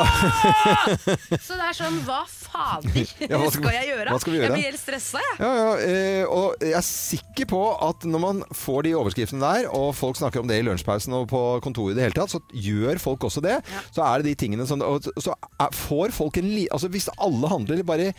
[1.47, 4.07] så det er sånn, hva fader, Ja, hva skal jeg gjøre?
[4.13, 4.47] hva skal vi gjøre?
[4.49, 5.37] Jeg blir helt stressa, jeg.
[5.43, 9.69] Ja, ja, eh, og jeg er sikker på at når man får de overskriftene der,
[9.75, 12.41] og folk snakker om det i lunsjpausen og på kontoret i det hele tatt, så
[12.53, 13.59] gjør folk også det.
[13.91, 14.81] Så er det de tingene som
[15.17, 16.67] Så er, får folk en li...
[16.71, 18.11] Altså hvis alle handler bare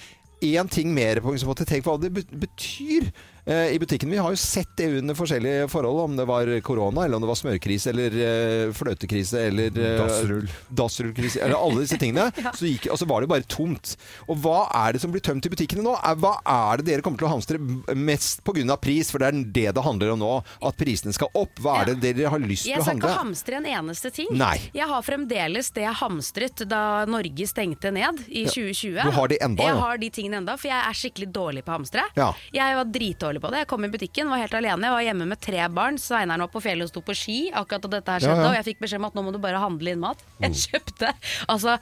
[0.45, 4.11] én ting mer på liksom, på det betyr eh, i butikken.
[4.11, 7.31] Vi har jo sett det under forskjellige forhold, om det var korona, eller om det
[7.31, 10.49] var smørkrise, eller eh, fløtekrise, eller eh, Dassrull.
[10.69, 12.29] dassrullkrise, eller alle disse tingene.
[12.59, 13.95] så, gikk, og så var det bare tomt.
[14.29, 15.95] Og hva er det som blir tømt i butikkene nå?
[16.21, 17.61] Hva er det dere kommer til å hamstre
[17.97, 18.77] mest pga.
[18.81, 19.13] pris?
[19.13, 20.33] For det er det det handler om nå.
[20.69, 21.59] At prisene skal opp.
[21.63, 22.93] Hva er det dere har lyst til å handle?
[22.93, 24.31] Jeg skal ikke hamstre en eneste ting.
[24.39, 24.57] Nei.
[24.77, 29.01] Jeg har fremdeles det jeg hamstret da Norge stengte ned i 2020.
[29.09, 31.73] Du har de enda, Jeg har de tingene enda, for jeg er skikkelig dårlig på
[31.73, 32.05] å hamstre.
[32.19, 32.31] Ja.
[32.55, 33.63] Jeg var dritdårlig på det.
[33.65, 34.87] Jeg kom i butikken, var helt alene.
[34.89, 35.99] Jeg var hjemme med tre barn.
[36.03, 38.45] Sveineren var på fjellet og sto på ski akkurat da dette her skjedde.
[38.45, 38.51] ja.
[38.51, 40.23] Og jeg fikk beskjed om at nå må du bare handle inn mat.
[40.45, 41.13] Jeg kjøpte
[41.49, 41.79] altså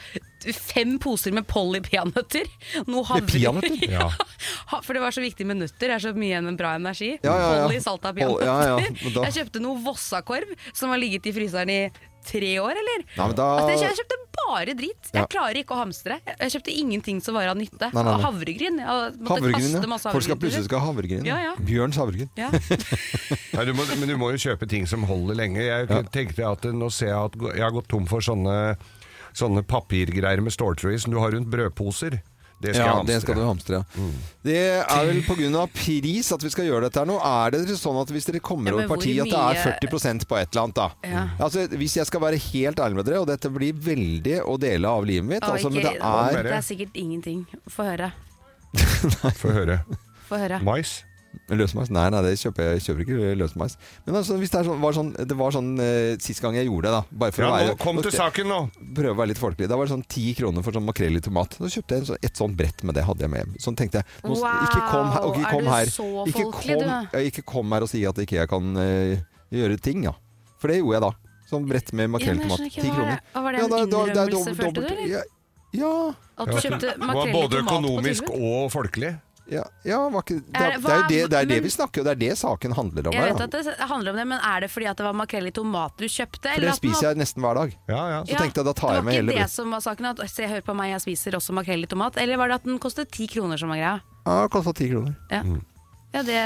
[0.55, 2.47] fem poser med Polly peanøtter.
[3.27, 3.87] Peanøtter?
[3.97, 4.09] Ja.
[4.85, 5.89] For det var så viktig med nøtter.
[5.89, 7.15] Det er så mye en bra energi.
[7.25, 7.65] Ja, ja, ja.
[7.67, 8.47] Polly salta peanøtter.
[8.47, 11.81] ja, ja, Jeg kjøpte noe Vossakorv som har ligget i fryseren i
[12.27, 13.05] tre år, eller?
[13.17, 15.09] Nei, men da- altså, jeg kjøpte bare drit.
[15.13, 15.23] Ja.
[15.23, 16.19] Jeg klarer ikke å hamstre.
[16.27, 17.89] Jeg kjøpte ingenting som var av nytte.
[17.89, 18.25] Nei, nei, nei.
[18.27, 18.79] Havregryn.
[18.83, 19.91] Jeg måtte Havregryn, kaste ja.
[19.95, 21.25] masse Folk skal plutselig skal ha havregryn.
[21.27, 21.55] Ja, ja.
[21.71, 22.31] Bjørns havregryn.
[22.39, 22.51] Ja.
[23.57, 25.65] Nei, du må, men du må jo kjøpe ting som holder lenge.
[25.65, 28.77] Jeg tenkte at Nå ser jeg at jeg har gått tom for sånne,
[29.37, 32.21] sånne papirgreier med ståltråd i som du har rundt brødposer.
[32.61, 33.83] Det skal Ja, det skal du hamstre.
[33.85, 34.05] Ja.
[34.47, 35.67] Det er vel pga.
[35.75, 37.19] pris at vi skal gjøre dette her nå.
[37.21, 40.25] Er det sånn at hvis dere kommer Ja, over parti hvor at det er 40%
[40.27, 40.89] på et eller annet, da?
[41.05, 41.25] Ja.
[41.39, 44.89] Altså, hvis jeg skal være helt ærlig med dere, og dette blir veldig å dele
[44.89, 47.47] av livet mitt altså, men ikke- det er det er sikkert ingenting.
[47.69, 48.13] Få høre.
[49.43, 49.81] Få høre.
[50.29, 50.63] Få høre.
[50.65, 51.03] Mais?
[51.51, 51.91] Løsmeis?
[51.95, 53.77] Nei, nei, det kjøper jeg, jeg kjøper ikke løsmeis.
[54.07, 56.67] Men altså, hvis det er sånn, var sånn, det var sånn eh, sist gang jeg
[56.69, 57.19] gjorde det, da.
[57.23, 58.59] Bare for Ja, å være nå kom til saken nå!
[58.97, 59.69] prøve å være litt folkelig.
[59.71, 61.55] Da var det sånn ti kroner for sånn makrell i tomat.
[61.61, 63.55] Så kjøpte jeg en et sånt brett med det, hadde jeg med hjem.
[63.63, 64.07] Sånn tenkte jeg.
[64.25, 65.93] Nå, Wow, ikke kom her, okay, kom er kom du her.
[65.93, 67.19] så Ikke folkelig, kom, du?
[67.19, 69.17] Jeg, ikke kom her og si at ikke jeg kan eh,
[69.55, 70.13] gjøre ting, ja.
[70.59, 71.13] For det gjorde jeg da.
[71.47, 72.75] Sånn brett med Ja, makrell i men jeg tomat.
[72.83, 73.21] Ti kroner.
[73.35, 75.09] var det en ja, da- er innrømmelse, følte du, eller?
[75.15, 75.23] Ja.
[75.77, 75.93] Ja,
[76.41, 79.11] At du kjøpte Det var makrell i både tomat på økonomisk og folkelig.
[79.51, 82.01] Ja, ja var ikke, det, Er det- er det, det, er det men- vi snakker
[82.01, 82.05] om.
[82.05, 83.45] Det er det saken handler om Jeg vet her.
[83.45, 85.97] at det handler om det, men er det fordi at det var makrell i tomat
[85.97, 86.43] du kjøpte?
[86.43, 87.77] For eller det at spiser jeg nesten hver dag.
[87.89, 88.21] Ja, ja.
[88.25, 90.05] Så tenkte jeg, da tar jeg med hele Det var ikke det som var saken,
[90.11, 92.17] at se, hør på meg, jeg spiser også makrell i tomat.
[92.17, 94.01] Eller var det at den kostet ti kroner som var greia?
[94.27, 95.15] Ja, den kosta ti kroner.
[95.31, 95.43] Ja,
[96.15, 96.37] ja det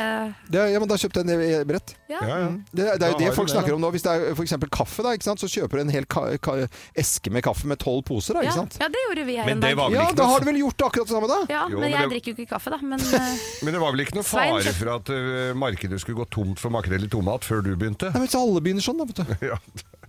[0.51, 1.93] Det, ja, men da kjøpte jeg en brett.
[2.11, 2.19] Ja.
[2.27, 2.47] ja, ja.
[2.73, 3.91] Det, det er jo det folk det, snakker om nå.
[3.95, 4.55] Hvis det er f.eks.
[4.75, 5.43] kaffe, da, ikke sant?
[5.43, 6.57] så kjøper du en hel ka ka
[6.99, 8.35] eske med kaffe med tolv poser.
[8.35, 8.79] Da, Ja, ikke sant?
[8.81, 9.77] ja, det gjorde vi her en dag.
[9.79, 11.39] vel Ja, da har du vel gjort akkurat det samme, da?
[11.53, 12.81] Ja, Jo, men men jeg det- drikker jo ikke kaffe, da.
[12.83, 16.29] Men eh, Men det var vel ikke noe fare for at uh, markedet skulle gå
[16.35, 18.11] tomt for makrell i tomat før du begynte?
[18.11, 19.37] Nei, men så alle begynner sånn, da, vet du.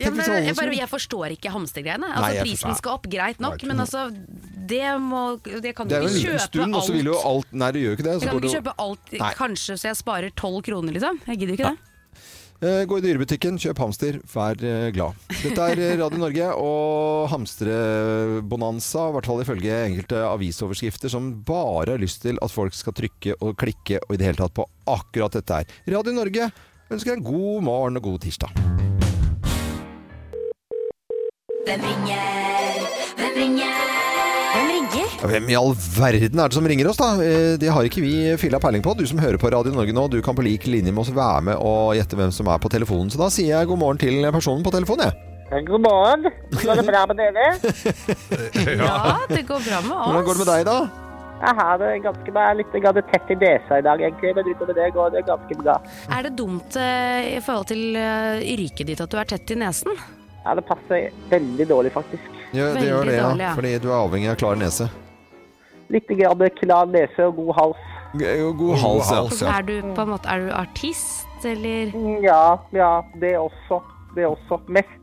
[0.02, 0.08] Ja.
[0.08, 2.08] ja, men jeg, bare, jeg forstår ikke hamstergreiene.
[2.18, 4.08] Altså, prisen skal opp, greit nok, men altså
[4.68, 6.94] Det, må, det kan du Det er jo en ikke liten kjøpe stund, og så
[6.98, 7.30] vil jo alt.
[7.32, 8.14] alt Nei, det gjør jo ikke det.
[8.14, 9.32] Så Jeg kan går ikke kjøpe alt Nei.
[9.40, 11.22] kanskje så jeg sparer tolv kroner, liksom.
[11.28, 11.88] Jeg gidder ikke ikke det.
[12.62, 15.18] Eh, Gå i dyrebutikken, kjøp hamster, vær eh, glad.
[15.42, 21.96] Dette er eh, Radio Norge og hamstrebonanza, i hvert fall ifølge enkelte avisoverskrifter, som bare
[21.96, 24.68] har lyst til at folk skal trykke og klikke og i det hele tatt på
[24.94, 25.74] akkurat dette her.
[25.96, 26.52] Radio Norge
[26.92, 28.54] ønsker en god morgen og god tirsdag.
[31.66, 32.86] Hvem ringer?
[33.18, 33.91] Hvem ringer?
[34.52, 35.12] Hvem ringer?
[35.32, 37.10] Hvem i all verden er det som ringer oss, da?
[37.24, 38.96] Eh, Det har ikke vi filla peiling på.
[38.98, 41.42] Du som hører på Radio Norge nå, du kan på lik linje med oss være
[41.52, 43.12] med og gjette hvem som er på telefonen.
[43.12, 45.66] Så da sier jeg god morgen til personen på telefonen, jeg.
[45.68, 46.28] God morgen.
[46.64, 47.48] Går det bra med dere?
[48.82, 50.06] Ja, det går bra med oss.
[50.08, 50.78] Hvordan går det med deg, da?
[51.42, 52.46] Jeg har det ganske bra.
[52.54, 52.76] Litt
[53.12, 54.36] tett i desa i dag, egentlig.
[54.36, 55.78] Men utover det går det ganske bra.
[56.12, 59.60] Er det dumt eh, i forhold til eh, yrket ditt at du er tett i
[59.64, 59.96] nesen?
[60.46, 62.41] Ja, det passer veldig dårlig, faktisk.
[62.52, 63.30] Ja, det gjør det, ja.
[63.30, 63.54] dårlig, ja.
[63.56, 64.90] Fordi du er avhengig av klar nese.
[65.92, 67.88] Litt grad klar nese og god hals.
[68.12, 69.16] God, God hals, ja.
[69.16, 69.54] hals, ja.
[69.58, 72.44] Er du på en måte Er du artist, eller Ja,
[72.76, 73.80] ja, det også.
[74.16, 74.60] Det også.
[74.68, 74.98] Mest.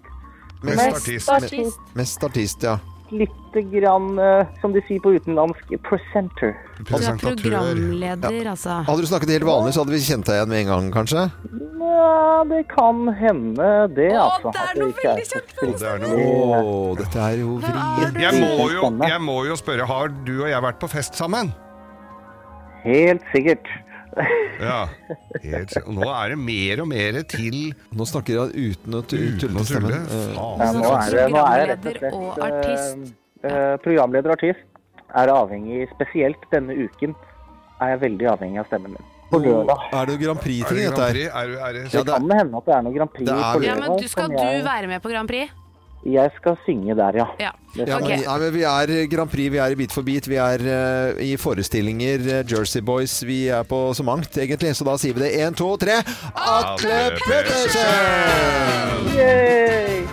[0.63, 1.31] Mest artist.
[1.31, 1.81] artist?
[1.97, 2.77] Mest artist, ja.
[3.11, 6.55] Litt grann, eh, som de sier på utenlandsk, presenter.
[6.79, 8.53] Du er programleder, ja.
[8.55, 8.77] altså.
[8.87, 11.25] Hadde du snakket helt vanlig, så hadde vi kjent deg igjen med en gang, kanskje?
[11.89, 14.53] Ja, det kan hende det, Å, altså.
[14.55, 15.57] det er noe veldig kjent,
[16.13, 18.23] Å, dette er jo vrient.
[18.23, 21.51] jeg må, jo, jeg må jo spørre, har du og jeg vært på fest sammen?
[22.87, 23.67] Helt sikkert.
[24.59, 24.89] Ja.
[25.45, 27.59] Helt, og nå er det mer og mer til
[27.95, 30.01] Nå snakker han uten å tulle uten å tulle.
[30.01, 32.97] Eh, Ja, nå er det, nå er det rett og Programleder og slett artist.
[32.99, 34.65] eh, Programleder og artist
[35.17, 37.15] er avhengig, spesielt denne uken,
[37.81, 39.07] er jeg veldig avhengig av stemmen min.
[39.29, 39.79] På lørdag.
[39.93, 41.13] Er det Grand Prix-ting, dette her?
[41.13, 41.29] Prix?
[41.29, 43.37] Er, er det, Ja, Det det kan hende at det er noe Grand Prix på
[43.37, 44.61] Ja, Ja, men du, Skal jeg...
[44.63, 45.51] du være med på Grand Prix?
[46.07, 47.27] Jeg skal synge der, ja.
[47.43, 47.51] Ja.
[47.77, 48.07] Ja, Ok.
[48.09, 50.63] men, nei, men vi er Grand Prix, vi er i Bit for bit, vi er
[50.65, 54.73] uh, i forestillinger, eh, Jersey Boys, vi er på så mangt egentlig.
[54.79, 55.33] Så da sier vi det.
[55.43, 55.99] Én, to, tre.
[56.33, 59.13] Atle Pettersen!
[59.19, 60.07] Yay!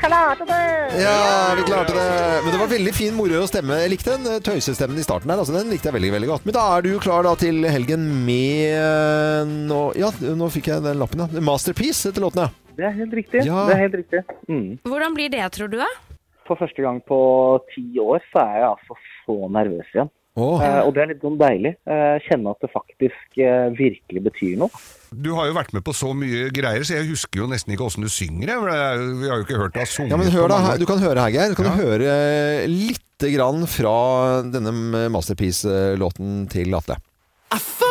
[0.00, 0.60] Klarte det!
[1.02, 2.06] Ja, vi klarte det.
[2.44, 3.76] Men det var veldig fin moro stemme.
[3.82, 5.42] Jeg likte den eh, tøysestemmen i starten der.
[5.42, 6.46] Altså, den likte jeg veldig veldig godt.
[6.48, 11.00] Men da er du klar da til helgen med nå, Ja, nå fikk jeg den
[11.02, 11.44] lappen, ja.
[11.44, 12.74] Masterpiece heter låten, ja.
[12.80, 13.42] Det er helt riktig.
[13.44, 13.66] Ja.
[13.68, 14.22] Det er helt riktig.
[14.48, 14.70] Mm.
[14.88, 15.76] Hvordan blir det, tror du?
[15.82, 15.90] da?
[16.48, 17.20] For første gang på
[17.74, 20.10] ti år så er jeg altså så nervøs igjen.
[20.40, 20.62] Oh.
[20.62, 21.74] Eh, og det er litt sånn deilig.
[21.90, 24.82] Eh, kjenne at det faktisk eh, virkelig betyr noe.
[25.10, 27.82] Du har jo vært med på så mye greier, så jeg husker jo nesten ikke
[27.88, 28.46] åssen du synger.
[28.46, 30.98] jeg, er- Vi har jo ikke hørt deg synge Ja, men hør da, Du kan
[31.02, 31.48] høre her, Geir.
[31.50, 31.76] Du kan Ja.
[31.82, 32.06] høre
[32.62, 36.96] eh, lite grann fra denne Masterpiece-låten til Atle.
[37.50, 37.89] There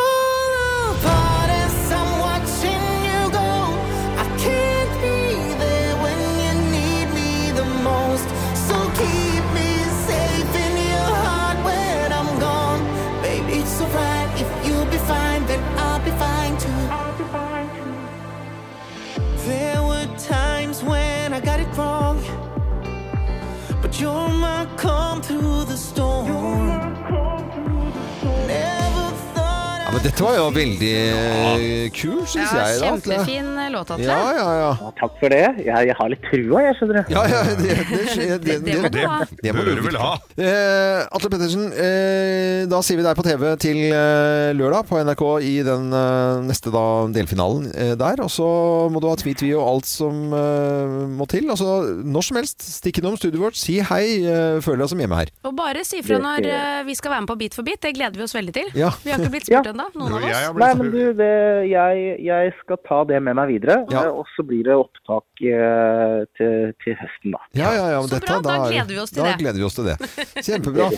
[30.00, 32.78] Dette var jo veldig eh, kul, syns Ja, jeg.
[32.80, 32.86] da.
[32.86, 34.06] Kjempefin eh, låt, Atle.
[34.08, 34.68] Ja, ja, ja.
[34.80, 35.40] Ja, takk for det.
[35.60, 37.10] Jeg, jeg har litt trua, jeg, skjønner du.
[37.12, 39.18] ja, ja det, det, det, det, Det må du ha.
[39.44, 40.12] det må du vel ha.
[40.40, 45.24] Eh, Atle Pettersen, eh, da sier vi deg på TV til eh, lørdag på NRK
[45.50, 48.24] i den eh, neste da, delfinalen eh, der.
[48.24, 48.48] Og så
[48.94, 51.44] må du ha tweet-video og alt som eh, må til.
[51.52, 55.20] Altså, når som helst, stikk innom studioet vårt, si hei, eh, føl deg som hjemme
[55.20, 55.34] her.
[55.44, 57.84] Og bare si fra når eh, vi skal være med på Bit for bit.
[57.84, 58.72] Det gleder vi oss veldig til.
[58.80, 58.94] Ja.
[59.04, 59.74] Vi har ikke blitt spurt Ja.
[59.74, 60.50] ennå, noen av oss.
[60.60, 61.30] Nei, men du, det,
[61.70, 63.78] jeg, jeg skal ta det med meg videre.
[63.92, 64.04] Ja.
[64.06, 67.40] eh, Og så blir det opptak eh, til, til høsten, da.
[67.58, 69.38] Ja, ja, ja, men Så dette, bra, da da, gleder vi oss til da det.
[69.42, 69.96] gleder vi oss til det.
[70.46, 70.90] Kjempebra.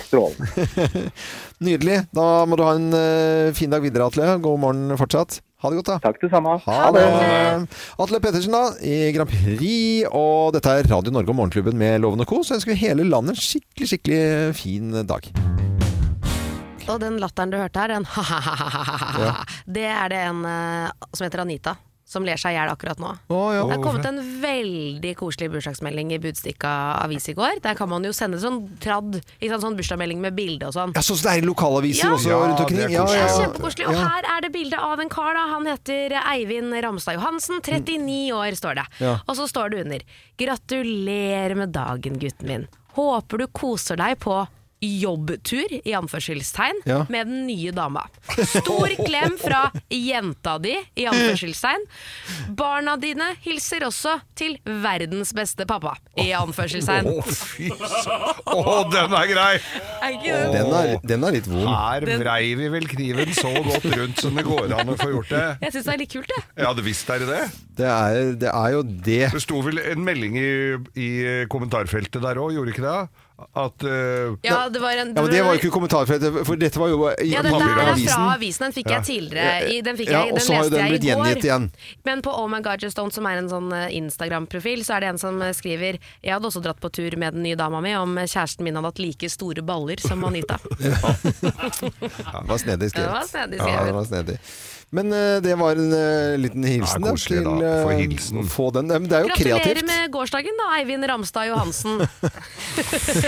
[1.67, 2.01] Nydelig.
[2.17, 4.29] Da må du ha en uh, fin dag videre, Atle.
[4.43, 5.41] God morgen fortsatt.
[5.63, 5.99] Ha det godt, da.
[6.09, 6.57] Takk det samme.
[6.65, 7.05] Ha det.
[8.03, 10.09] Atle Pettersen da, i Grand Prix.
[10.11, 12.43] Og dette er Radio Norge og Morgenklubben med Loven og Co.
[12.43, 15.31] Så ønsker vi hele landet en skikkelig, skikkelig fin dag.
[16.91, 19.33] Og den latteren du hørte her, den ha-ha-ha-ha-ha, Ja.
[19.71, 21.77] det er det en eh, som heter Anita,
[22.13, 23.13] som ler seg i hjel akkurat nå.
[23.33, 23.63] Oh, ja.
[23.71, 27.61] Det er kommet en veldig koselig bursdagsmelding i Budstikka avis i går.
[27.65, 30.93] Der kan man jo sende sånn tradd, ikke sant, sånn bursdagsmelding med bilde og sånn.
[30.99, 32.13] Ja, så det er i lokalaviser Ja.
[32.19, 32.83] også Ja, rundt omkring.
[32.83, 33.39] Ja, Det ja, er ja.
[33.47, 33.89] kjempekoselig.
[33.89, 35.47] Og her er det bilde av en kar, da.
[35.55, 37.63] Han heter Eivind Ramstad Johansen.
[37.63, 38.87] 39 år, står det.
[39.01, 39.15] Ja.
[39.27, 40.05] Og så står det under.
[40.43, 42.69] Gratulerer med dagen, gutten min.
[42.99, 44.43] Håper du koser deg på
[44.83, 47.05] jobbtur, i anførselstegn, Ja.
[47.09, 48.03] med den nye dama.
[48.35, 51.85] Stor klem fra jenta di, i anførselstegn.
[52.59, 57.07] Barna dine hilser også til verdens beste pappa, i anførselstegn.
[57.13, 58.43] Å, fy søren.
[58.53, 59.53] Å, den er grei!
[60.03, 60.19] Er?
[60.53, 61.69] Den er, den er litt vond.
[61.71, 65.31] Her vrei vi vel kniven så godt rundt som det går an å få gjort
[65.33, 65.45] det.
[65.63, 66.47] Jeg syns det er litt kult, jeg.
[66.67, 67.43] Ja, det visst er det det.
[67.79, 69.21] Det er, det er jo det.
[69.33, 70.51] Det sto vel en melding i,
[71.01, 71.11] i
[71.53, 72.99] kommentarfeltet der òg, gjorde ikke det?
[73.59, 76.79] At uh, Ja, det var en Ja, men Det var jo ikke kommentarfelt, for dette
[76.79, 78.27] var jo i Ja, den, papir- er fra avisen.
[78.37, 78.65] avisen.
[78.69, 79.71] Den fikk jeg tidligere.
[79.73, 81.67] I, den fikk Ja, jeg, og den så har jo den jeg blitt gjengitt igjen.
[82.07, 85.01] Men på Oh My God Just Don't, som er en sånn eh, Instagram-profil, så er
[85.01, 87.81] det en som eh, skriver Jeg hadde også dratt på tur med den nye dama
[87.83, 90.61] mi om kjæresten min hadde hatt like store baller som Anita.
[91.43, 93.33] Det var snedig skrevet.
[93.33, 93.87] Det Ja, skrevet.
[93.87, 94.39] det var snedig.
[94.93, 97.71] Men eh, det var en eh, liten hilsen Ja, da, koselig til da.
[97.81, 98.43] Få eh, hilsen.
[98.53, 98.91] få den.
[98.93, 99.87] Men det er jo Gratulerer kreativt.
[99.89, 101.95] med gårsdagen, da, Eivind Ramstad Johansen.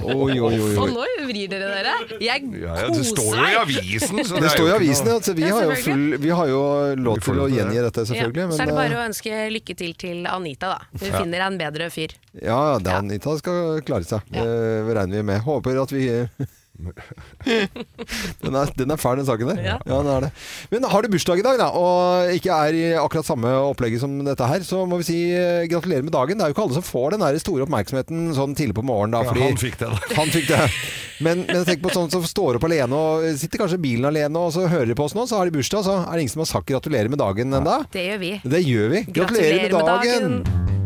[0.00, 1.94] Oi, oi, oi, Og nå vrir dere dere.
[2.22, 4.22] Jeg ja, ja, Det står jo i avisen!
[4.26, 5.24] Så Det er står i jo i avisen, noe- ja.
[5.26, 6.62] Så vi Ja, har jo, full, vi har jo
[7.02, 7.56] lov til å det.
[7.58, 8.44] gjengi dette, selvfølgelig.
[8.46, 10.78] Ja, så er det bare å ønske lykke til til Anita, da.
[11.02, 12.14] Hun finner en bedre fyr.
[12.40, 14.22] Ja, det er Anita skal klare seg.
[14.30, 14.46] Det
[14.94, 15.42] regner vi med.
[15.46, 16.06] Håper at vi
[18.42, 19.62] den, er, den er fæl, den saken der.
[19.64, 19.76] Ja.
[19.84, 20.30] den er det.
[20.72, 24.16] Men har du bursdag i dag, da, og ikke er i akkurat samme opplegget som
[24.26, 26.38] dette her, så må vi si eh, gratulerer med dagen.
[26.40, 29.16] Det er jo ikke alle som får den store oppmerksomheten sånn tidlig på morgenen.
[29.18, 30.00] Da, Ja, han fikk det, da.
[30.20, 30.64] Han fikk det.
[31.20, 34.40] Men, men tenk på sånn som står opp alene og sitter kanskje i bilen alene,
[34.40, 36.34] og så hører de på oss nå, så har de bursdag, så er det ingen
[36.36, 37.78] som har sagt gratulerer med dagen ennå.
[37.92, 38.34] Det gjør vi.
[38.56, 39.04] Det gjør vi.
[39.10, 40.79] Gratulerer, Gratulerer med med dagen.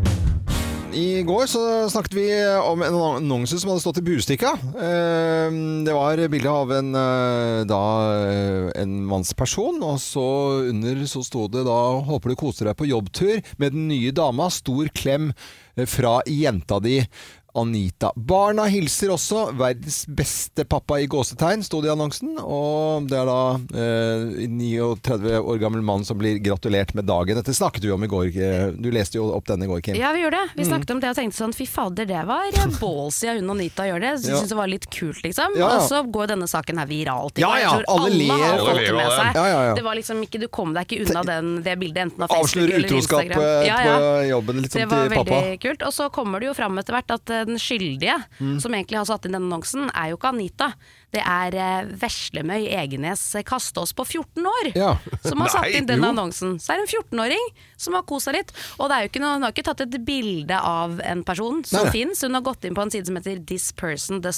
[0.95, 2.25] I går så snakket vi
[2.63, 4.53] om en annonse som hadde stått i Bustikka.
[4.55, 5.51] Eh,
[5.83, 7.81] Det var bilde av en, eh, da,
[8.23, 12.87] eh, en mannsperson, og så under så sto det da 'Håper du koser deg på
[12.87, 14.49] jobbtur med den nye dama.
[14.49, 15.33] Stor klem
[15.75, 17.07] eh, fra jenta di'.
[17.55, 18.11] Anita.
[18.15, 19.45] Barna hilser også.
[19.57, 22.35] Verdens beste pappa i gåsetegn, sto det i annonsen.
[22.41, 23.39] Og det er da
[23.75, 27.37] eh, 39 år gammel mann som blir gratulert med dagen.
[27.39, 28.25] Dette snakket du om i går.
[28.35, 29.95] eh, Du leste jo opp denne i går, Kim.
[29.99, 30.49] Ja, vi gjorde det.
[30.55, 30.59] Mm.
[30.61, 33.55] Vi snakket om det og tenkte sånn fy fader, det var ballsy av hun og
[33.57, 34.13] Anita å gjøre det.
[34.19, 34.31] Så Ja.
[34.35, 35.55] jeg syntes det var litt kult, liksom.
[35.55, 35.75] Ja, ja.
[35.77, 37.37] Og så går denne saken her viralt.
[37.39, 38.31] Ja, ja, Alle, alle ler.
[38.35, 39.35] har Alle fått ler det med seg.
[39.35, 39.73] Ja, ja, ja.
[39.75, 42.45] Det var liksom ikke, Du kom deg ikke unna den, det bildet, enten av Facebook
[42.45, 43.41] Avslører eller utroskap Instagram.
[43.43, 43.95] eh, Ja, ja.
[43.97, 45.81] på jobben liksom, Det var veldig kult.
[45.87, 48.59] Og så kommer det jo fram etter hvert at eh, den skyldige, Mm.
[48.59, 50.73] som egentlig har satt inn denne annonsen, er jo ikke Anita.
[51.15, 54.91] Det er eh, Veslemøy Egenes Kastås på 14 år Ja.
[55.23, 56.13] som har satt inn denne jo.
[56.15, 56.55] annonsen.
[56.59, 57.45] Så er det en 14-åring
[57.79, 58.51] som har kosa litt.
[58.79, 61.63] Og det er jo ikke noe, hun har ikke tatt et bilde av en person
[61.67, 62.21] som fins.
[62.25, 63.39] Hun har gått inn på en side som heter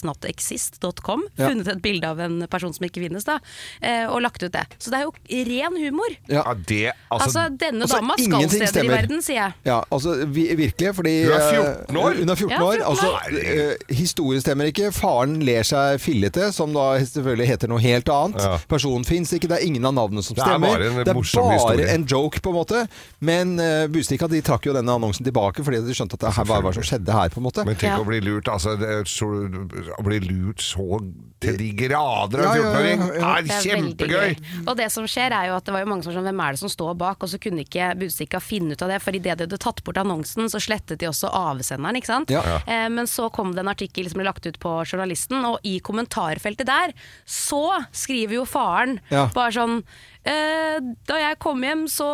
[0.08, 1.26] thispersondoesnotexist.com.
[1.38, 1.48] Ja.
[1.50, 3.40] Funnet et bilde av en person som ikke finnes, da,
[3.82, 4.66] eh, og lagt ut det.
[4.80, 5.14] Så det er jo
[5.52, 6.12] ren humor.
[6.28, 6.44] Ja.
[6.48, 8.86] Ja, det, Altså, altså, denne altså, dama skal steder stemmer.
[8.86, 9.54] i verden, sier jeg.
[9.66, 11.48] Ja, altså vi, virkelig, fordi Hun er eh,
[11.88, 12.14] 14 år?
[12.20, 13.18] Hun er 14 Ja, 14 Altså, år.
[13.18, 14.92] Altså, historien stemmer ikke.
[14.96, 18.42] Faren ler seg fillete, som da selvfølgelig heter noe helt annet.
[18.44, 18.58] Ja.
[18.70, 20.78] Personen fins ikke, det er ingen av navnene som stemmer.
[20.78, 21.88] Det er bare en det er bare historie.
[21.96, 22.84] en joke, på en måte.
[23.24, 26.48] Men uh, Bustika de trakk jo denne annonsen tilbake fordi de skjønte at det her,
[26.50, 27.66] hva var det som skjedde her, på en måte.
[27.68, 28.00] Men tenk Ja.
[28.04, 29.28] å bli lurt altså, det så,
[29.98, 31.00] Å bli lurt så
[31.40, 33.04] til de grader av en ja, ja, 14-åring!
[33.22, 33.32] ja.
[33.38, 34.32] er Det er kjempegøy!
[34.68, 36.42] Og det som skjer er jo at det var jo mange som var sånn, hvem
[36.44, 37.22] er det som står bak?
[37.24, 40.00] Og så kunne ikke Budstikka finne ut av det, for idet de hadde tatt bort
[40.02, 42.34] annonsen, så slettet de også avsenderen, ikke sant.
[42.34, 42.42] Ja.
[42.66, 45.78] Eh, men så kom det en artikkel som ble lagt ut på journalisten, og i
[45.86, 46.94] kommentarfeltet der,
[47.26, 49.30] så skriver jo faren Ja.
[49.34, 49.84] bare sånn
[51.08, 52.06] da jeg kom hjem, så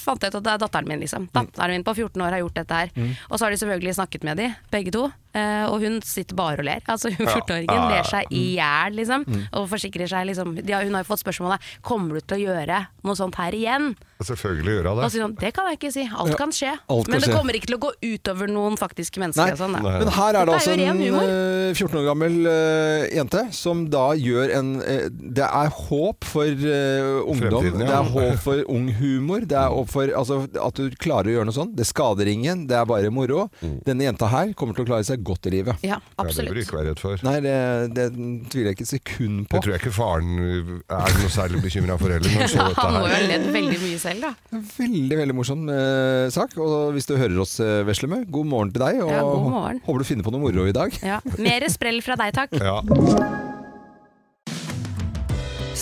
[0.00, 1.00] fant jeg ut at det er datteren min.
[1.02, 2.92] liksom Datteren min på 14 år har gjort dette her.
[2.96, 3.12] Mm.
[3.30, 5.06] Og så har de selvfølgelig snakket med de, begge to.
[5.36, 6.80] eh, og hun sitter bare og ler.
[6.88, 7.88] Altså hun 14-åringen Ja.
[7.90, 9.26] ler seg i hjel, liksom.
[9.28, 9.42] Mm.
[9.58, 12.52] Og forsikrer seg liksom de har, Hun har jo fått spørsmålet Kommer du til å
[12.54, 13.90] gjøre noe sånt her igjen.
[14.24, 15.04] Selvfølgelig gjør hun det.
[15.04, 16.04] så sier han det kan jeg ikke si.
[16.08, 16.70] Alt Ja, kan skje.
[16.88, 17.36] alt kan Men det skje.
[17.36, 19.56] kommer ikke til å gå utover noen faktiske mennesker.
[19.60, 19.82] Sånn, da.
[19.98, 21.22] men her er det altså en humor.
[21.28, 26.46] eh, 14 år gammel uh, jente som da gjør en uh, Det er håp for
[26.48, 27.64] eh, ungdom.
[27.66, 27.86] Ja.
[27.86, 29.46] Det er håp for ung humor.
[29.48, 31.74] Det er håp for altså, at du klarer å gjøre noe sånt.
[31.78, 32.66] Det skader ingen.
[32.70, 33.46] Det er bare moro.
[33.86, 35.80] Denne jenta her kommer til å klare seg godt i livet.
[35.86, 37.20] Ja, Ja, det bør du ikke være redd for.
[37.26, 37.56] Nei, det,
[37.96, 38.06] det
[38.52, 39.56] tviler jeg ikke et sekund på.
[39.56, 40.30] Det tror jeg ikke faren
[40.86, 42.30] er noe særlig bekymra for heller.
[42.32, 44.60] Når han så Han må jo ha ledd veldig mye selv, da.
[44.76, 46.56] Veldig veldig morsom eh, sak.
[46.62, 49.02] Og hvis du hører oss, eh, Veslemø, god morgen til deg.
[49.04, 49.82] Og Ja, god morgen.
[49.86, 50.96] håper du finner på noe moro i dag.
[51.06, 51.20] Ja.
[51.38, 52.56] Mer sprell fra deg, takk.
[52.60, 52.80] Ja.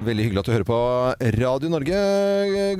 [0.00, 0.76] Veldig hyggelig at du hører på
[1.36, 1.96] Radio Norge.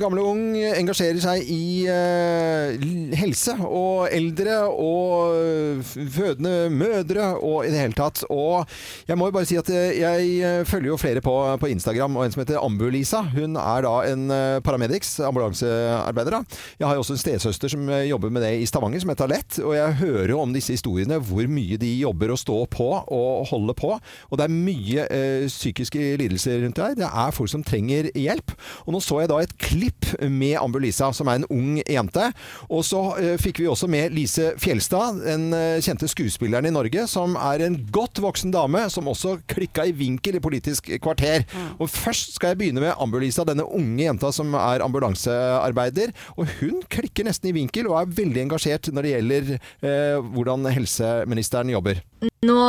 [0.01, 2.81] Gamle og ung engasjerer seg i eh,
[3.19, 8.23] helse og eldre og fødende mødre og i det hele tatt.
[8.33, 8.65] Og
[9.05, 12.17] jeg må jo bare si at eh, jeg eh, følger jo flere på, på Instagram,
[12.17, 13.21] og en som heter Ambu-Lisa.
[13.35, 16.39] Hun er da en eh, paramedics, ambulansearbeider.
[16.39, 16.59] da.
[16.81, 19.61] Jeg har jo også en stesøster som jobber med det i Stavanger, som heter Alett.
[19.61, 23.45] Og jeg hører jo om disse historiene, hvor mye de jobber og står på og
[23.53, 23.93] holder på.
[24.31, 28.53] Og det er mye eh, psykiske lidelser rundt deg, Det er folk som trenger hjelp.
[28.85, 32.29] Og nå så jeg da et klipp med Ambulisa, som er en ung jente.
[32.69, 37.05] Og så eh, fikk vi også med Lise Fjelstad, den eh, kjente skuespilleren i Norge,
[37.11, 41.45] som er en godt voksen dame, som også klikka i vinkel i Politisk kvarter.
[41.77, 46.15] Og først skal jeg begynne med Ambulisa, denne unge jenta som er ambulansearbeider.
[46.37, 50.67] Og hun klikker nesten i vinkel og er veldig engasjert når det gjelder eh, hvordan
[50.71, 52.01] helseministeren jobber.
[52.45, 52.59] Nå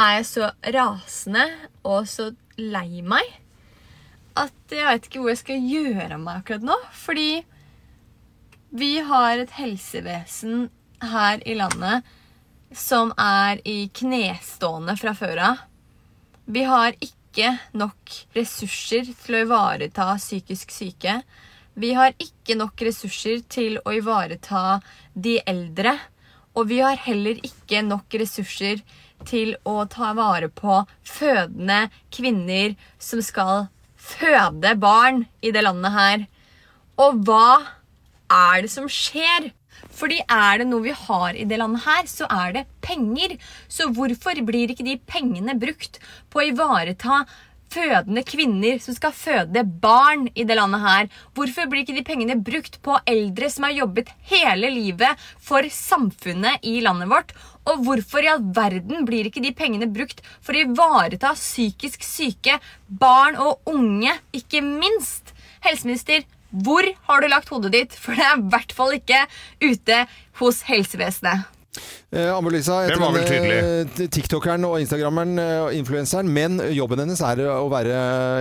[0.00, 1.46] er jeg så rasende
[1.86, 3.41] og så lei meg
[4.38, 6.76] at jeg vet ikke hvor jeg skal gjøre av meg akkurat nå.
[6.96, 7.42] Fordi
[8.72, 10.68] vi har et helsevesen
[11.02, 12.06] her i landet
[12.72, 15.64] som er i knestående fra før av.
[16.44, 21.20] Vi har ikke nok ressurser til å ivareta psykisk syke.
[21.74, 24.80] Vi har ikke nok ressurser til å ivareta
[25.14, 25.94] de eldre.
[26.56, 28.82] Og vi har heller ikke nok ressurser
[29.28, 33.68] til å ta vare på fødende kvinner som skal
[34.02, 36.24] føde barn i det landet her.
[37.00, 37.48] Og hva
[38.32, 39.52] er det som skjer?
[39.92, 43.36] Fordi er det noe vi har i det landet her, så er det penger.
[43.68, 46.00] Så hvorfor blir ikke de pengene brukt
[46.32, 47.22] på å ivareta
[47.72, 51.08] fødende kvinner som skal føde barn i det landet her?
[51.36, 56.64] Hvorfor blir ikke de pengene brukt på eldre som har jobbet hele livet for samfunnet
[56.68, 57.32] i landet vårt?
[57.70, 62.58] Og hvorfor i all verden blir ikke de pengene brukt for å ivareta psykisk syke
[62.86, 65.32] barn og unge, ikke minst?
[65.62, 67.96] Helseminister, hvor har du lagt hodet ditt?
[67.96, 69.24] For det er i hvert fall ikke
[69.62, 70.04] ute
[70.42, 71.61] hos helsevesenet.
[72.12, 77.22] Eh, Anne-Lisa Den var vel heter tiktokeren og instagrammeren eh, og influenseren, men jobben hennes
[77.24, 77.94] er å være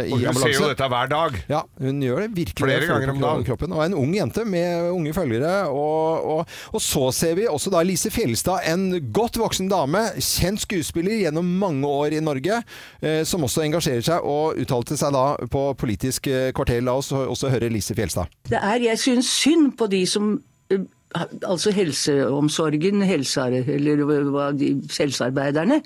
[0.04, 0.50] i Og hun ambulanse.
[0.50, 1.38] ser jo dette hver dag.
[1.48, 2.66] Ja, hun gjør det virkelig.
[2.68, 3.46] Flere ganger om dagen.
[3.48, 3.72] Kroppen.
[3.78, 5.54] Og en ung jente med unge følgere.
[5.72, 10.66] Og, og, og så ser vi også da Lise Fjelstad, en godt voksen dame, kjent
[10.66, 12.60] skuespiller gjennom mange år i Norge,
[13.00, 16.84] eh, som også engasjerer seg og uttalte seg da på Politisk eh, kvarter.
[16.84, 18.28] La oss også høre Lise Fjelstad.
[18.52, 20.51] Det er, jeg syns synd på de som eh,
[21.12, 24.00] Altså helseomsorgen, helse, eller
[24.96, 25.82] helsearbeiderne.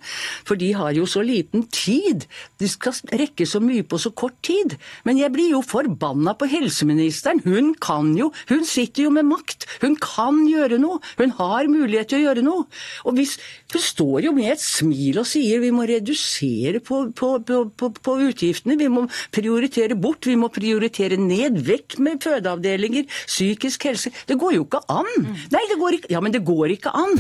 [0.46, 2.28] For de har jo så liten tid.
[2.62, 4.76] De skal rekke så mye på så kort tid.
[5.08, 7.42] Men jeg blir jo forbanna på helseministeren.
[7.46, 9.66] Hun kan jo Hun sitter jo med makt.
[9.82, 11.00] Hun kan gjøre noe.
[11.18, 12.68] Hun har mulighet til å gjøre noe.
[13.06, 13.40] Og hvis,
[13.74, 18.18] Hun står jo med et smil og sier vi må redusere på, på, på, på
[18.30, 18.78] utgiftene.
[18.78, 20.30] Vi må prioritere bort.
[20.30, 21.64] Vi må prioritere ned.
[21.66, 23.10] Vekk med fødeavdelinger.
[23.26, 24.14] Psykisk helse.
[24.30, 25.15] Det går jo ikke an.
[25.24, 27.16] Nei, det går ikke Ja, men det går ikke an.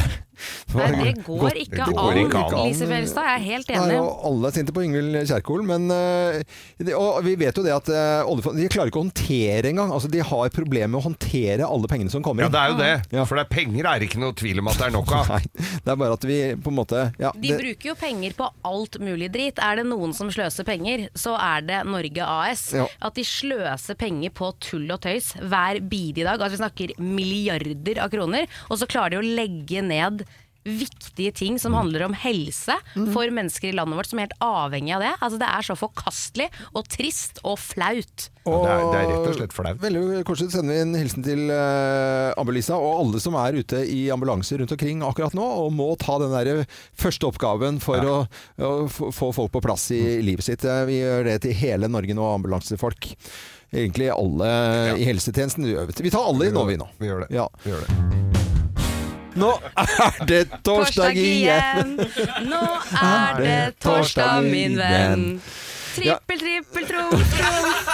[0.75, 2.67] Nei, det går ikke Det går ikke an, an.
[2.67, 3.27] Lise Felstad.
[3.29, 3.99] Jeg er helt Nei, enig.
[4.01, 7.91] og alle er sinte på Yngvild Kjerkol, men eh, Og vi vet jo det at
[7.91, 9.93] eh, oljefondet De klarer ikke å håndtere engang.
[9.95, 12.79] Altså, de har problemer med å håndtere alle pengene som kommer Ja, det er jo
[12.81, 13.23] det.
[13.25, 15.31] For det er penger er ikke noe tvil om at det er nok av.
[15.35, 15.41] Nei,
[15.85, 18.49] det er bare at vi på en måte ja, De det, bruker jo penger på
[18.67, 19.61] alt mulig drit.
[19.63, 22.67] Er det noen som sløser penger, så er det Norge AS.
[22.75, 22.87] Ja.
[23.05, 26.39] At de sløser penger på tull og tøys hver bidige dag.
[26.41, 28.49] Altså vi snakker milliarder av kroner.
[28.69, 30.24] Og så klarer de å legge ned
[30.65, 32.75] viktige ting som handler om helse
[33.13, 35.11] for mennesker i landet vårt som er helt avhengig av det.
[35.21, 38.29] Altså Det er så forkastelig og trist og flaut.
[38.45, 39.79] Det er, det er rett og slett flaut.
[39.81, 40.51] Veldig koselig.
[40.53, 44.75] sender vi en hilsen til uh, Ambulisa og alle som er ute i ambulanser rundt
[44.75, 46.63] omkring akkurat nå, og må ta den der
[46.97, 48.15] første oppgaven for å,
[48.61, 50.65] å få folk på plass i livet sitt.
[50.65, 53.13] Eh, Vi gjør det til hele Norge nå, ambulansefolk.
[53.75, 54.53] Egentlig alle
[55.01, 55.65] i helsetjenesten.
[55.99, 56.89] Vi tar alle i nå, vi nå.
[57.01, 57.33] Vi gjør det.
[57.35, 57.49] Ja.
[57.65, 58.34] Vi gjør det.
[59.35, 61.95] Nå er det torsdag igjen!
[62.47, 62.65] Nå
[63.01, 65.25] er det torsdag, min venn.
[65.95, 67.91] Trippel, trippel, trumf, trumf.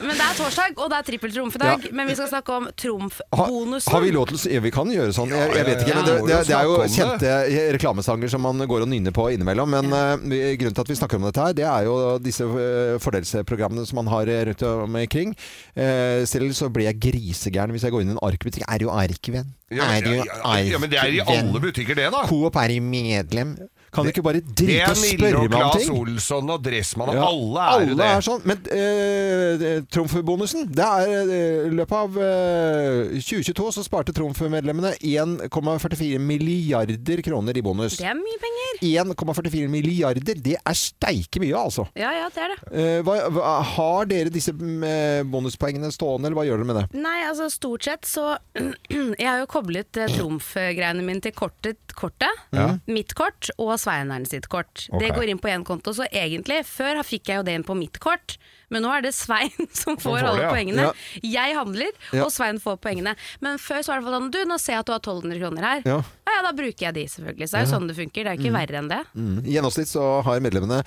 [0.00, 1.84] Men det er torsdag, og det er trippel trumf i dag.
[1.84, 1.92] Ja.
[1.96, 3.92] Men vi skal snakke om Ha, trumfbonusen.
[3.92, 5.34] har vi lov til å si ja, Vi kan gjøre sånn.
[5.36, 7.34] Jeg, jeg vet ikke, men det, det, det er jo kjente
[7.76, 9.76] reklamesanger som man går og nynner på innimellom.
[9.76, 12.96] Men uh, grunnen til at vi snakker om dette her, det er jo disse eh,
[13.04, 15.36] fordelsprogrammene som man har rundt omkring.
[15.76, 18.64] Uh, selv så blir jeg grisegæren hvis jeg går inn i en arkbutikk.
[18.68, 19.57] Er jo arkvenn?
[19.68, 22.22] Ja, Er jo ja, ja, ja, men det er i alle butikker det, da.
[22.28, 23.56] Coop er i medlem.
[23.92, 25.72] Kan du ikke bare Det drite er og spørre meg om ting?
[25.72, 25.98] Claes ting?
[25.98, 28.08] Olsson og Dressmann og Ja, alle er jo det.
[28.08, 28.42] er sånn.
[28.48, 36.20] Men uh, trumfbonusen Det er eh, I løpet av uh, 2022 så sparte Trumf-medlemmene 1,44
[36.20, 37.96] milliarder kroner i bonus.
[38.00, 38.58] Det er mye penger.
[38.84, 41.86] 1,44 milliarder, det er steike mye, altså.
[41.98, 42.58] Ja, ja, det er det.
[42.68, 47.02] Uh, hva, hva, har dere disse eh, bonuspoengene stående, eller hva gjør dere med det?
[47.02, 48.36] Nei, altså stort sett så
[49.18, 52.30] Jeg har jo koblet eh, trumfgreiene mine til kortet, kortet.
[52.54, 52.70] Ja.
[52.86, 54.86] Mitt kort og Sveineren sitt kort.
[55.00, 55.16] Det Ok.
[55.18, 55.92] går inn på én konto.
[55.92, 58.36] Så egentlig, før fikk jeg jo det inn på mitt kort.
[58.70, 60.50] Men nå er det Svein som får, får alle ja.
[60.52, 60.82] poengene.
[60.88, 60.92] Ja.
[61.22, 62.24] Jeg handler, Ja.
[62.26, 63.14] og Svein får poengene.
[63.40, 65.62] Men før så var det sånn Du, nå ser jeg at du har 1200 kroner
[65.68, 65.82] her.
[65.88, 66.02] Ja.
[66.28, 67.46] Ja, da bruker jeg de, selvfølgelig.
[67.48, 67.78] Så det er jo Ja.
[67.78, 68.24] sånn det funker.
[68.24, 68.58] Det er jo ikke Mm.
[68.60, 69.00] verre enn det.
[69.16, 69.38] Mm.
[69.48, 70.82] I gjennomsnitt så har medlemmene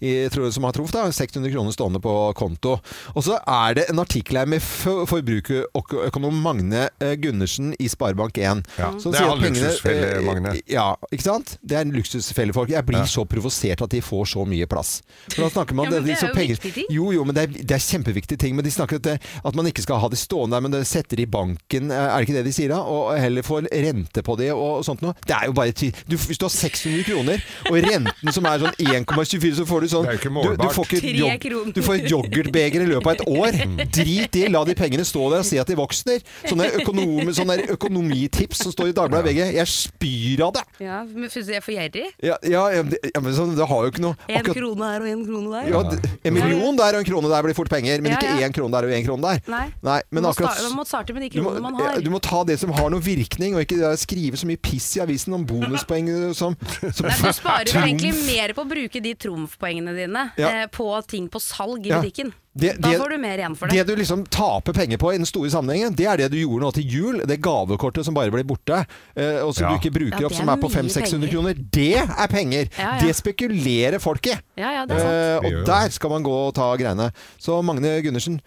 [0.00, 2.76] i, tror jeg, som har truffet, 600 kroner stående på konto.
[3.16, 8.62] Og så er det en artikkel her med for- forbrukerøkonom Magne eh, Gundersen i Sparebank1.
[8.78, 10.54] Ja, det er en han luksusfelle, eh, Magne.
[10.70, 11.56] Ja, ikke sant?
[11.64, 12.70] Det er en luksusfelle, folk.
[12.70, 15.02] Jeg blir så provosert at de får så mye plass.
[15.28, 16.86] For da snakker man Ja, men det det er jo penger- viktige ting.
[16.90, 18.54] Jo, jo, men det er, det er kjempeviktige ting.
[18.56, 20.82] Men de snakker at, det, at man ikke skal ha det stående der, men det
[20.86, 21.90] setter i banken.
[21.90, 22.80] eh, Er det ikke det de sier da?
[22.84, 25.14] Og heller får rente på det og sånt noe.
[25.26, 28.76] Det er jo bare du, Hvis du har 600 kroner, og renten som er sånn
[28.78, 30.74] 1,24, så får du sånn Det er ikke du, du målbart.
[30.74, 33.86] får ikke jog- du får et yoghurtbeger i løpet av et år.
[33.94, 36.20] Drit i, la de pengene stå der og si at de vokser.
[36.48, 39.40] Sånne, økonom, sånne økonomitips som står i Dagbladet VG.
[39.56, 40.64] Jeg spyr av det!
[40.84, 42.06] Ja, men Syns du jeg er for gjerrig?
[42.22, 45.00] Ja, ja, ja, det, ja men sånn, det har jo ikke noe Én krone her
[45.04, 45.70] og én krone der.
[45.70, 45.82] ja,
[46.24, 48.72] En million der og en krone der blir fort penger, men Ja, ikke én krone
[48.72, 49.40] der og én krone der.
[49.50, 50.00] Nei.
[50.10, 52.00] men akkurat man må starte med de kronene man har.
[52.00, 55.00] du må ta det som har noe virkning, og ikke skrive så mye piss i
[55.00, 56.56] avisen om bonuspoeng som,
[56.92, 60.48] som Nei, du sparer egentlig mer på å bruke de trumfpoengene dine Ja.
[60.64, 62.00] eh, på ting på salg i Ja.
[62.00, 62.32] butikken.
[62.56, 63.86] Det- da det- får du mer igjen for Det det.
[63.86, 66.72] du liksom taper penger på i den store sammenhengen, det er det du gjorde nå
[66.72, 67.18] til jul.
[67.26, 68.86] Det gavekortet som bare blir borte,
[69.16, 69.70] eh, og som Ja.
[69.70, 71.54] du ikke bruker Ja, opp, som er er på 500-600 kroner.
[71.54, 72.68] Det er penger!
[72.78, 73.00] Ja, ja.
[73.06, 74.38] Det spekulerer folk i.
[74.56, 75.44] Ja, ja, det er sant.
[75.44, 77.10] Eh, og der skal man gå og ta greiene.
[77.40, 78.40] Så Magne Gundersen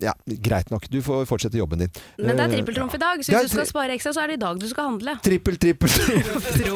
[0.00, 0.88] ja, greit nok.
[0.88, 1.88] Du får fortsette jobben din.
[2.18, 4.26] Men det er Eh, trippeltrumf i dag, så hvis du skal spare ekstra, så er
[4.28, 5.18] det i dag du skal handle.
[5.20, 6.70] Trippel, trippel Jeg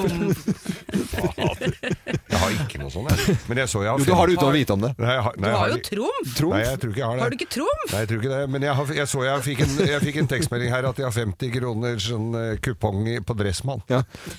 [2.42, 3.12] har ikke noe sånt.
[3.12, 3.36] Jeg.
[3.48, 4.90] Men jeg så jeg har Jo, du har det uten å vite om det.
[4.98, 6.32] Nei, jeg har, nei, Du har jo trumf.
[6.38, 6.54] Trumf?
[6.56, 7.22] Nei, jeg tror ikke jeg har det.
[7.22, 7.84] Har du ikke trumf?
[7.92, 8.40] Nei, jeg tror ikke det.
[8.54, 11.08] Men jeg, har, jeg så jeg fikk, en, jeg fikk en tekstmelding her at jeg
[11.08, 13.84] har 50 kroner sånn eh, kupong på Dressmann.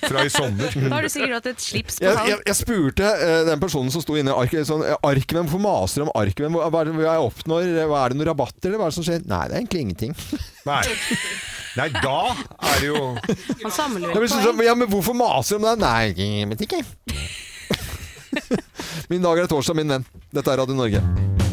[0.04, 0.76] Fra i sommer.
[0.84, 3.90] Da har du sikkert hatt et slips på Jeg, jeg, jeg spurte eh, den personen
[3.94, 6.54] som sto inne i arket sånn, eh, Arkven, Hvorfor maser du om Arkven?
[6.54, 7.70] Hva, hva er det jeg oppnår?
[7.90, 9.24] Hva er det noen rabatter, eller hva er det som skjer?
[9.30, 10.14] Nei, det er egentlig ingenting.
[10.70, 10.82] Nei.
[11.74, 12.18] Nei, da
[12.70, 13.00] er det jo
[13.64, 14.62] Han samler vel sånn, poeng.
[14.68, 15.74] ja, men hvorfor maser du om det?
[15.82, 16.84] Nei, jeg vet ikke.
[19.12, 20.06] Min dag er torsdag, min venn.
[20.34, 21.43] Dette er Radio Norge.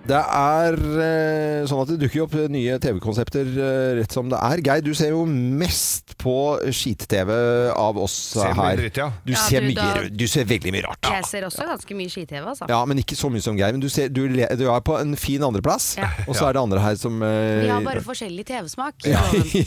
[0.00, 4.62] Det er eh, sånn at det dukker opp nye TV-konsepter eh, rett som det er.
[4.64, 6.32] Geir, du ser jo mest på
[6.74, 7.30] skit-TV
[7.70, 8.80] av oss Ser mye her.
[8.80, 9.10] dritt, ja.
[9.22, 11.04] Du, Ja, ser du, mye, da- du ser veldig mye rart.
[11.04, 12.66] Jeg ser også ganske mye skit-TV, altså.
[12.72, 13.76] Ja, men ikke så mye som Geir.
[13.76, 16.08] Men du, ser, du, le- du er på en fin andreplass, Ja.
[16.28, 19.04] og så er det andre her som eh, Vi har bare forskjellig TV-smak.
[19.14, 19.22] ja,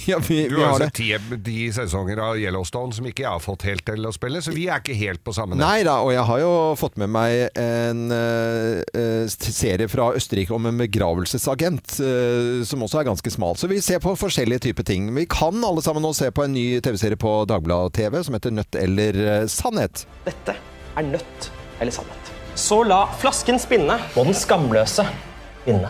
[0.09, 0.89] ja, vi, Du vi har har jo det.
[0.89, 4.41] sett ti, de sesonger av Yellowstone som ikke jeg har fått helt til å spille,
[4.43, 5.63] så vi er ikke helt på samme nett.
[5.63, 10.53] Nei da, og jeg har jo fått med meg en eh, eh, serie fra Østerrike
[10.55, 13.55] om en begravelsesagent, eh, som også er ganske smal.
[13.55, 15.13] Så vi ser på forskjellige typer ting.
[15.13, 18.51] Vi kan alle sammen nå se på en ny TV-serie på Dagbladet TV som heter
[18.51, 20.07] Nødt eller eh, sannhet.
[20.25, 20.55] Dette
[20.97, 22.33] er nødt eller sannhet.
[22.55, 25.05] Så la flasken spinne og den skamløse
[25.65, 25.89] vinne.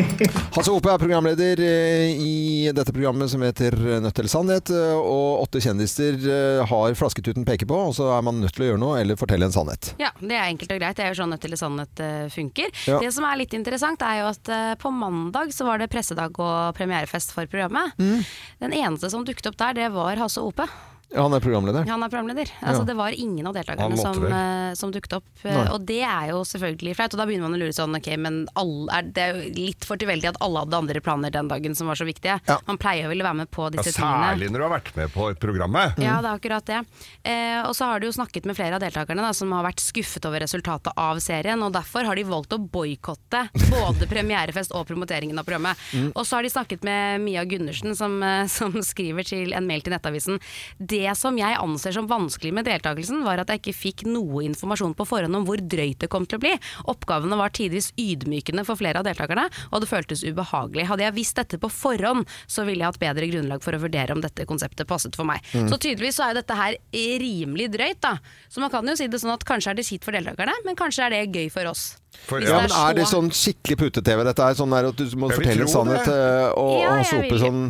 [0.54, 5.44] Hasse Hope er programleder eh, i dette programmet som heter Nødt eller sannhet, eh, og
[5.44, 8.82] åtte kjendiser eh, har flasketuten peker på, og så er man nødt til å gjøre
[8.82, 9.92] noe eller fortelle en sannhet.
[10.00, 10.98] Ja, det er enkelt og greit.
[10.98, 12.04] Det er jo sånn Nødt eller sannhet
[12.34, 12.72] funker.
[12.90, 12.98] Ja.
[13.02, 14.50] Det som er litt interessant, er jo at
[14.82, 17.94] på mandag så var det pressedag og premierefest for programmet.
[18.00, 18.24] Mm.
[18.64, 20.66] Den eneste som dukket opp der, det var Hasse Ope.
[21.12, 21.86] Ja, han er programleder.
[21.90, 22.50] Han er programleder.
[22.62, 22.86] Altså, Ja.
[22.86, 25.24] det var ingen av deltakerne som, eh, som dukket opp.
[25.44, 25.66] eh, Nei.
[25.74, 27.14] Og det er jo selvfølgelig flaut.
[27.14, 29.84] Og da begynner man å lure sånn, ok, men alle, er det er jo litt
[29.84, 32.38] for tilfeldig at alle hadde andre planer den dagen som var så viktige.
[32.68, 34.38] Man pleier vel å være med på Ja, disse tingene.
[34.38, 35.96] særlig når du har vært med på programmet.
[35.96, 36.04] Mm.
[36.04, 36.80] Ja, det er akkurat det.
[37.26, 39.80] Uh, og så har du jo snakket med flere av deltakerne da, som har vært
[39.82, 44.86] skuffet over resultatet av serien, og derfor har de valgt å boikotte både premierefest og
[44.86, 45.76] promoteringen av programmet.
[45.92, 46.12] Mm.
[46.14, 49.82] Og så har de snakket med Mia Gundersen, som, uh, som skriver til en mail
[49.82, 50.38] til Nettavisen.
[50.78, 54.94] Det som jeg anser som vanskelig med deltakelsen, var at jeg ikke fikk noe informasjon
[54.98, 56.52] på forhånd om hvor drøyt det kom til å bli.
[56.90, 60.88] Oppgavene var tidvis ydmykende for flere av deltakerne, og det føltes ubehagelig.
[60.90, 64.16] Hadde jeg visst dette på forhånd, så ville jeg hatt bedre grunnlag for å vurdere
[64.16, 65.44] om dette konseptet passet for meg.
[65.54, 65.68] Mm.
[65.72, 66.78] Så tydeligvis så er jo dette her
[67.24, 68.16] rimelig drøyt, da.
[68.50, 70.78] Så man kan jo si det sånn at kanskje er det kjipt for deltakerne, men
[70.78, 71.90] kanskje er det gøy for oss.
[72.26, 74.56] For, ja, det men er er det sånn skikkelig pute-TV dette er?
[74.58, 77.62] Sånn at du må fortelle sannhet eh, og, Ja, og sope sånn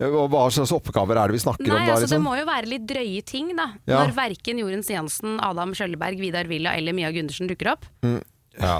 [0.00, 1.92] Hva slags oppgaver er det vi snakker Nei, om da?
[1.92, 2.22] altså Det Liksom?
[2.24, 3.66] må jo være litt drøye ting, da.
[3.86, 3.98] Ja.
[4.06, 7.84] Når verken Jorunn Stiansen, Adam Skjølberg, Vidar Villa eller Mia Gundersen dukker opp.
[8.02, 8.22] Mm.
[8.58, 8.78] Ja.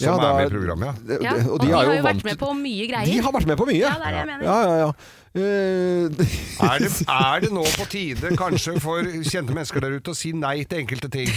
[0.00, 1.16] Ja, Som da- er med i programmet, ja.
[1.20, 1.32] ja.
[1.34, 3.04] Og, de, og de, er har jo jo vært vant- med på mye greier.
[3.10, 3.80] De har vært med på mye!
[3.82, 4.44] Ja, det er det jeg mener.
[4.46, 4.92] Ja, ja, ja.
[5.30, 10.16] Eh, Er det, er det nå på tide kanskje for kjente mennesker der ute å
[10.18, 11.28] si nei til enkelte ting?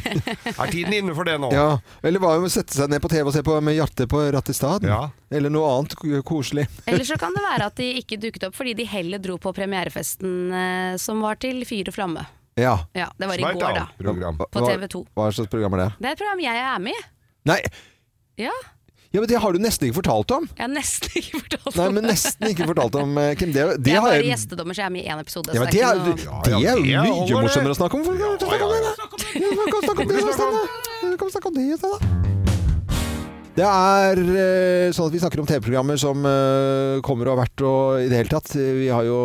[0.60, 1.48] Er tiden inne for det nå?
[1.54, 1.70] ja.
[2.04, 4.20] Eller hva med å sette seg ned på TV og se på med hjertet på
[4.36, 4.84] rattet i stad?
[4.84, 5.06] Ja.
[5.32, 5.96] Eller noe annet
[6.28, 6.66] koselig.
[6.84, 9.54] Eller så kan det være at de ikke dukket opp fordi de heller dro på
[9.56, 12.26] premierefesten eh, som var til fyr og flamme.
[12.60, 12.74] Ja.
[12.92, 13.86] Ja, det var i går, da.
[13.96, 14.36] program.
[14.52, 15.00] På TV 2.
[15.16, 15.88] Hva slags program er det?
[15.96, 17.06] Det er et program jeg er med i.
[17.48, 17.60] Nei,
[18.40, 18.52] Ja,
[19.10, 20.44] ja, men det har du nesten ikke fortalt om!
[20.54, 23.50] jeg har nesten ikke fortalt om Nei, men nesten ikke fortalt om, eh, Kim.
[23.56, 25.50] Det, det jeg er bare jeg gjestedommer, så jeg er med i én episode.
[25.54, 26.42] ja, men det, er, ikke noe...
[26.46, 28.04] det er jo mye morsommere å snakke om.
[28.06, 28.28] Kom, det.
[31.18, 32.39] Kom, snakk om det i stedet,
[33.60, 37.64] det er eh, sånn at vi snakker om TV-programmer som eh, kommer og har vært
[37.68, 38.54] og i det hele tatt.
[38.56, 39.18] Vi har jo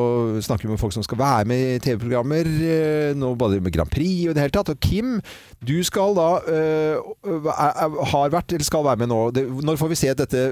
[0.44, 4.26] snakket med folk som skal være med i TV-programmer, eh, nå både med Grand Prix
[4.28, 4.74] og i det hele tatt.
[4.74, 5.16] Og Kim,
[5.66, 6.28] du skal da
[8.12, 9.20] har vært, eller skal være med nå.
[9.66, 10.44] Når får vi se dette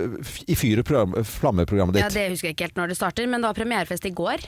[0.48, 2.10] i fyr og program- flamme-programmet Ja.
[2.14, 4.48] Det husker jeg ikke helt når det starter, men det var premierefest i går.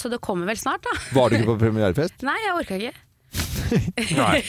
[0.00, 0.96] Så det kommer vel snart, da.
[1.16, 2.24] Var du ikke på premierefest?
[2.26, 2.94] Nei, jeg orka ikke.
[4.20, 4.40] Nei.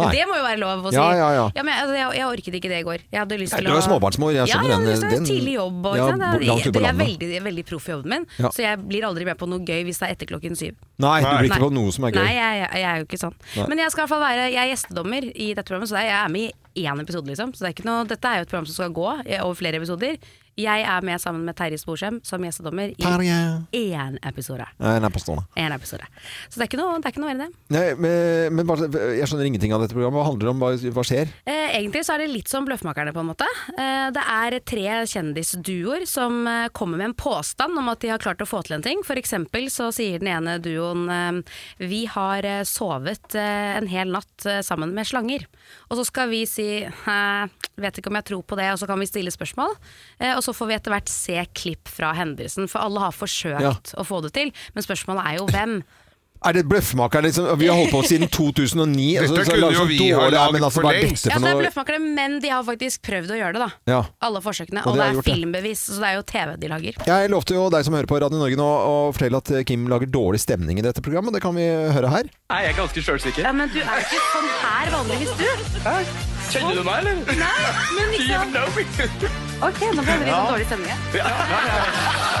[0.00, 0.10] Nei.
[0.14, 0.96] Det må jo være lov å si.
[0.98, 1.64] Ja, ja, ja.
[1.64, 3.04] men, altså, jeg, jeg orket ikke det i går.
[3.10, 5.28] Jeg hadde lyst til å du er jo småbarnsmor, jeg skjønner ja, Ja, jeg den-
[5.28, 8.50] tidlig jobb og Ja, langt Jeg, jeg, er veldig, veldig proff i jobben min, Ja.
[8.54, 10.74] så jeg blir aldri med på noe gøy hvis det er etter klokken syv.
[11.00, 12.22] Nei, du blir ikke på noe som er gøy.
[12.24, 13.36] Nei, jeg, jeg, jeg er jo ikke sånn.
[13.56, 13.68] Nei.
[13.72, 16.14] Men jeg skal i hvert fall være Jeg er gjestedommer i dette programmet, så jeg
[16.16, 17.50] er med i én episode, liksom.
[17.54, 19.08] Så det er ikke noe, dette er jo et program som skal gå
[19.42, 20.18] over flere episoder.
[20.60, 23.36] Jeg er med sammen med Terje Sporsem som gjestedommer i Terje.
[23.76, 24.66] én episode.
[24.78, 25.44] En episode.
[25.56, 26.04] En episode.
[26.48, 27.76] Så det er ikke noe, det er ikke noe mer enn det.
[27.76, 30.20] Nei, men, men bare, jeg skjønner ingenting av dette programmet.
[30.20, 30.60] Hva handler det om?
[30.64, 31.32] Hva, hva skjer?
[31.48, 33.48] Eh, egentlig så er det litt som Bløffmakerne, på en måte.
[33.76, 38.22] Eh, det er tre kjendisduoer som eh, kommer med en påstand om at de har
[38.22, 39.04] klart å få til en ting.
[39.06, 44.12] For eksempel så sier den ene duoen eh, vi har eh, sovet eh, en hel
[44.12, 45.46] natt sammen med slanger.
[45.90, 47.48] Og så skal vi si «Hæ,
[47.82, 49.72] vet ikke om jeg tror på det, og så kan vi stille spørsmål.
[50.20, 53.60] Eh, og så får vi etter hvert se klipp fra hendelsen, for alle har forsøkt
[53.64, 53.72] Ja.
[53.98, 54.52] å få det til.
[54.76, 55.82] Men spørsmålet er jo hvem.
[56.40, 57.46] Er det bløffmaker, liksom?
[57.60, 59.08] Vi har holdt på siden 2009.
[59.20, 61.26] Dette altså, så kunne jo vi ha laget altså, for lengst.
[61.28, 63.68] Ja, det er bløffmakere, men de har faktisk prøvd å gjøre det, da.
[63.92, 63.98] Ja.
[64.24, 64.80] Alle forsøkene.
[64.86, 65.94] Og Og, det er filmbevis, det.
[65.96, 67.00] så det er jo TV de lager.
[67.10, 70.08] Jeg lovte jo deg som hører på Radio Norge nå å fortelle at Kim lager
[70.08, 71.36] dårlig stemning i dette programmet.
[71.36, 72.30] Det kan vi høre her.
[72.50, 73.44] Nei, jeg er ganske sjølsikker.
[73.44, 75.48] Ja, men du er ikke sånn her vanligvis, du.
[76.50, 77.20] Kjenner du meg, eller?
[77.38, 77.68] Nei,
[77.98, 78.56] men liksom?
[79.68, 80.38] Ok, nå ble det litt Ja.
[80.40, 80.88] sånn dårlig stemning.
[80.88, 81.20] her.
[81.20, 81.82] Ja, ja, ja.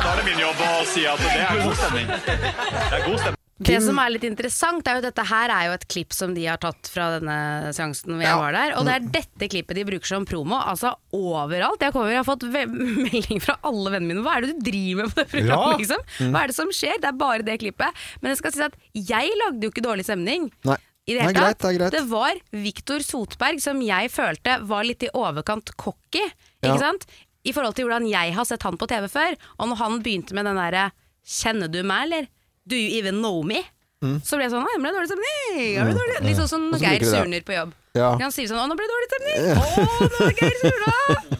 [0.00, 2.08] Da er det min jobb å si at det er god stemning.
[2.08, 3.39] Det er god stemning.
[3.60, 6.32] Det som er litt interessant, er jo at dette her er jo et klipp som
[6.32, 7.34] de har tatt fra denne
[7.76, 8.72] seansen hvor jeg var der.
[8.80, 10.56] Og det er dette klippet de bruker som promo.
[10.56, 11.82] Altså overalt.
[11.84, 14.24] Jeg, kommer, jeg har fått melding fra alle vennene mine.
[14.24, 15.80] Hva er det du driver med på det programmet, Ja.
[15.82, 16.06] liksom?
[16.20, 16.30] Mm.
[16.32, 16.96] Hva er det som skjer?
[17.04, 18.00] Det er bare det klippet.
[18.22, 20.48] Men jeg skal si at jeg lagde jo ikke dårlig stemning.
[20.64, 20.78] Nei.
[21.10, 21.94] Det Nei, greit, det greit.
[21.96, 26.22] det var Viktor Sotberg som jeg følte var litt i overkant cocky.
[26.62, 26.68] Ja.
[26.70, 27.06] Ikke sant?
[27.42, 29.34] I forhold til hvordan jeg har sett han på TV før.
[29.58, 30.90] Og når han begynte med den derre
[31.26, 32.28] 'Kjenner du meg, eller?
[32.70, 33.64] Do you even know me?'
[34.00, 34.14] Mm.
[34.24, 35.74] Så ble jeg sånn 'Å, nå ble det dårlig stemning'.
[35.76, 36.20] Nå ble det dårlig.
[36.24, 37.74] Litt sånn som når Geir surner på jobb.
[37.98, 38.06] Ja.
[38.22, 39.42] Han sier sånn 'Å, nå ble det dårlig stemning'.
[39.60, 39.66] Å,
[40.14, 40.94] nå er Geir surna!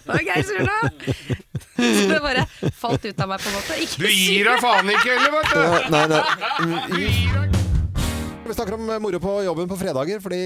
[0.04, 0.76] Nå er Geir surna!
[1.80, 2.44] Så det bare
[2.76, 3.78] falt ut av meg, på en måte.
[3.80, 5.62] Ikke Du gir deg faen ikke, heller, vet du?
[5.94, 6.20] Nei, nei.
[6.60, 7.59] Mm,
[8.50, 10.38] Vi snakker om moro på jobben på fredager, fordi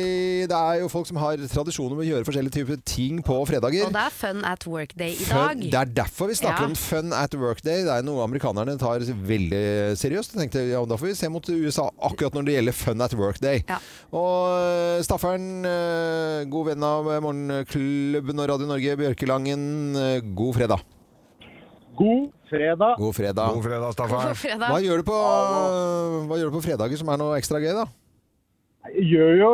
[0.50, 3.86] det er jo folk som har tradisjoner med å gjøre forskjellige typer ting på fredager.
[3.86, 5.62] Og det er Fun at Work Day i Fun, dag.
[5.72, 6.68] det er derfor vi snakker Ja.
[6.68, 7.80] om Fun at Work Day.
[7.86, 10.36] Det er noe amerikanerne tar veldig seriøst.
[10.36, 13.14] Jeg tenkte, ja, Da får vi se mot USA akkurat når det gjelder Fun at
[13.16, 13.64] Work Day.
[14.12, 20.84] Og eh, Staffern, eh, god venn av Morgenklubben og Radio Norge, Bjørkelangen, eh, god fredag.
[21.94, 22.96] God fredag.
[22.98, 23.52] God fredag.
[23.54, 24.30] God fredag, Staffan.
[24.32, 24.70] God fredag.
[24.70, 25.18] Hva gjør, du på,
[26.28, 27.86] hva gjør du på fredager som er noe ekstra gøy, da?
[28.94, 29.52] Jeg gjør jo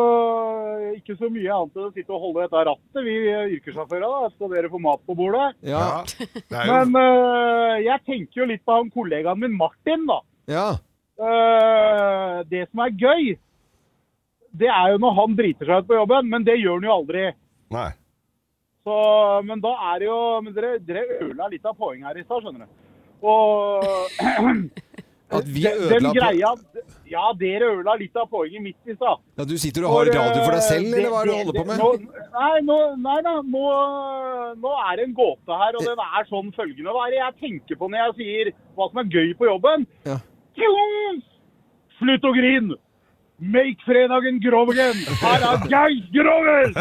[0.96, 3.16] ikke så mye annet enn å sitte og holde dette rattet, vi
[3.56, 4.32] yrkessjåfører.
[4.34, 5.52] Skal dere få mat på bordet?
[5.66, 6.02] Ja.
[6.50, 10.18] Men uh, jeg tenker jo litt på han kollegaen min Martin, da.
[10.50, 10.66] Ja.
[11.20, 13.32] Uh, det som er gøy,
[14.60, 16.96] det er jo når han driter seg ut på jobben, men det gjør han jo
[16.96, 17.24] aldri.
[17.70, 17.90] Nei.
[18.86, 18.96] Så,
[19.44, 22.44] men da er det jo men Dere, dere ødela litt av poenget her i stad,
[22.44, 22.72] skjønner du.
[23.28, 23.84] Og
[25.36, 26.48] At vi ødela greia
[27.10, 29.20] Ja, dere ødela litt av poenget mitt i stad.
[29.38, 31.38] Ja, du sitter og har radio for deg selv, det, eller hva er det du
[31.42, 31.84] holder på med?
[31.84, 33.64] Nå, nei, nå, nei da, nå,
[34.64, 36.94] nå er det en gåte her, og den er sånn følgende.
[36.96, 39.86] Hva er det jeg tenker på når jeg sier hva som er gøy på jobben?
[40.08, 40.18] Ja.
[42.00, 42.78] Slutt å grine!
[43.40, 44.98] Make fredagen grov again!
[45.20, 46.74] Her er Geir Groven!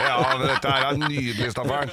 [0.00, 1.92] ja, men dette her er nydelig, Staffan.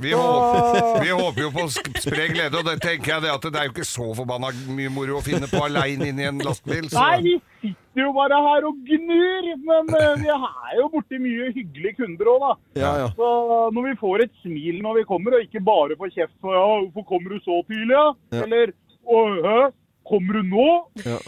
[0.00, 3.44] Vi håper, vi håper jo på sk- spre glede, og det tenker jeg det at
[3.50, 6.88] det er jo ikke så forbanna mye moro å finne på aleine inni en lastebil.
[6.88, 6.96] Så.
[6.96, 11.50] Nei, vi sitter jo bare her og gnur, men eh, vi er jo borti mye
[11.56, 12.52] hyggelige kunder òg, da.
[12.86, 13.08] Ja, ja.
[13.20, 13.32] Så
[13.76, 16.64] når vi får et smil når vi kommer, og ikke bare får kjeft for ja,
[16.86, 18.06] 'hvorfor kommer du så tidlig', ja?
[18.32, 18.44] Ja.
[18.46, 18.72] Eller
[19.06, 19.72] «Å, 'hæ,
[20.08, 20.72] kommer du nå'?
[21.04, 21.18] Ja.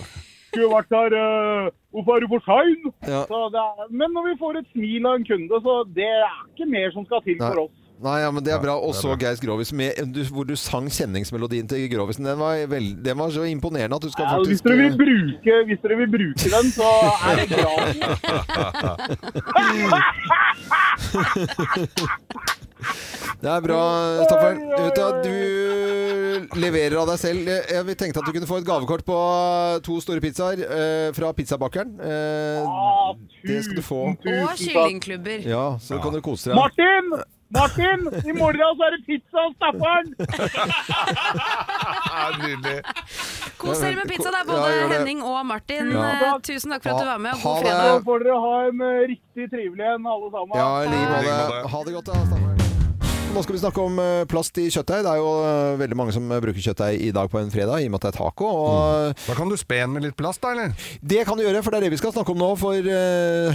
[0.52, 3.22] Skulle vært her eh, 'Hvorfor er du for sein?' Ja.
[3.90, 7.04] Men når vi får et smil av en kunde, så det er ikke mer som
[7.06, 7.48] skal til Nei.
[7.48, 7.76] for oss.
[8.02, 8.74] Nei, ja, men det er bra.
[8.82, 9.14] Og så.
[9.20, 12.24] Geis Grovis, med, du, hvor du sang kjenningsmelodien til Grovisen.
[12.26, 14.82] Den var, veld, den var så imponerende at du skal Ja, hvis, faktisk eh, dere
[14.88, 16.88] vil bruke, hvis dere vil bruke den, så
[17.28, 18.02] er det gratis.
[23.42, 23.78] Det er bra,
[24.28, 24.56] Staffan.
[25.22, 25.36] Du,
[26.58, 27.38] leverer av deg selv.
[27.48, 29.16] Jeg vi tenkte at du kunne få et gavekort på
[29.86, 31.90] to store pizzaer eh, fra pizzabakeren.
[31.98, 32.60] Eh,
[33.46, 34.00] det skal du få.
[34.14, 34.18] Og
[34.60, 35.38] kyllingklubber.
[35.48, 36.56] Ja, så kan du kose deg.
[36.58, 37.04] Martin!
[37.52, 38.00] Martin!
[38.24, 40.04] I morgen så er det pizza hos Staffan!
[42.42, 42.78] Nydelig.
[43.60, 44.28] Kos dere med pizza.
[44.32, 44.86] Det er både ja.
[44.94, 45.92] Henning og Martin.
[45.92, 45.98] Ja.
[46.16, 47.64] Eh, Tusen takk for at du var med, og god det.
[47.68, 47.92] fredag.
[47.92, 48.78] Så får dere ha en
[49.12, 50.54] riktig trivelig en, alle sammen.
[50.56, 51.36] Ja, i like måte.
[51.76, 52.71] Ha det godt, da, Staffan.
[53.32, 55.06] Nå skal vi snakke om eh, plast i kjøttdeig.
[55.06, 57.80] Det er jo eh, veldig mange som eh, bruker kjøttdeig i dag på en fredag,
[57.80, 58.48] i og med at det er taco.
[58.50, 60.74] Og Da kan du spe den med litt plast, da, eller?
[61.00, 62.50] Det kan du gjøre, for det er det vi skal snakke om nå.
[62.60, 62.90] For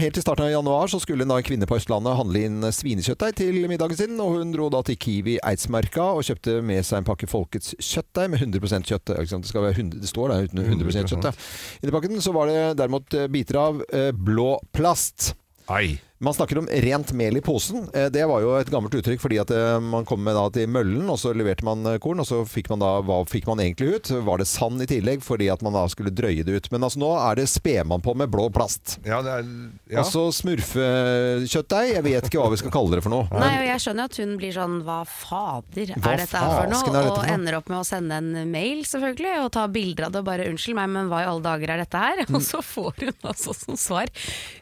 [0.01, 3.59] helt til starten av januar så skulle en kvinne på Østlandet handle inn svinekjøttdeig til
[3.69, 4.17] middagen sin.
[4.23, 8.33] Og hun dro da til Kiwi Eidsmerka og kjøpte med seg en pakke Folkets kjøttdeig
[8.33, 9.13] med 100 kjøtt.
[9.13, 11.29] Det, skal være 100, det står der uten 100 kjøtt.
[11.29, 11.37] Ja.
[11.85, 13.85] I pakken så var det derimot biter av
[14.25, 15.35] blå plast.
[15.69, 15.99] Ai.
[16.19, 17.83] Man snakker om rent mel i posen.
[17.93, 20.65] Eh, Det var jo et gammelt uttrykk fordi at eh, man kom med da til
[20.67, 23.61] møllen, og så leverte man eh, korn, og så fikk man da Hva fikk man
[23.61, 24.09] egentlig ut?
[24.25, 26.69] Var det sand i tillegg fordi at man da skulle drøye det ut?
[26.73, 28.97] Men altså nå er det sper man på med blå plast.
[29.05, 29.45] Ja, det er
[29.93, 30.01] ja.
[30.01, 31.93] Altså smurfekjøttdeig.
[31.93, 33.29] Jeg vet ikke hva vi skal kalle det for noe.
[33.37, 36.71] Nei, og jeg skjønner at hun blir sånn Hva fader Hva er dette her for
[36.73, 36.81] noe?
[36.81, 37.35] dette Og for noe?
[37.37, 40.49] ender opp med å sende en mail, selvfølgelig, og ta bilder av det og bare
[40.49, 42.35] 'unnskyld meg, men hva i alle dager er dette her?' Mm.
[42.37, 44.09] Og så får hun altså som svar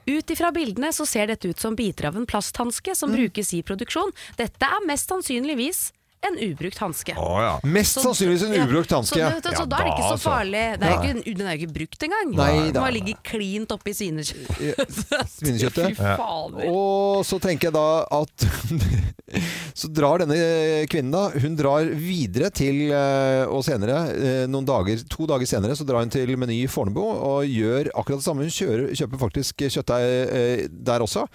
[0.05, 2.95] Ut ifra bildene så ser dette ut som biter av en plasthanske Mm.
[2.95, 4.11] som brukes i produksjon.
[4.37, 5.91] Dette er mest sannsynligvis
[6.25, 7.13] en ubrukt hanske.
[7.69, 9.19] Mest sannsynligvis en ja, ubrukt hanske.
[9.19, 10.29] Så, det- så da er det ikke så altså.
[10.29, 10.63] farlig.
[10.79, 12.31] Det er ikke, den er jo ikke brukt engang.
[12.35, 12.81] Nei Den da.
[12.87, 15.29] har ligget klint oppi svinekjøttet.
[15.35, 15.99] Svinekjøttet.
[16.71, 18.47] Og så tenker jeg da at
[19.75, 20.35] Så drar denne
[20.87, 25.75] kvinnen da Hun drar videre til eh, Og senere, eh, noen dager, to dager senere,
[25.75, 28.45] så drar hun til Meny i Fornebu og gjør akkurat det samme.
[28.45, 31.25] Hun kjører, kjøper faktisk kjøttdeig eh, der også.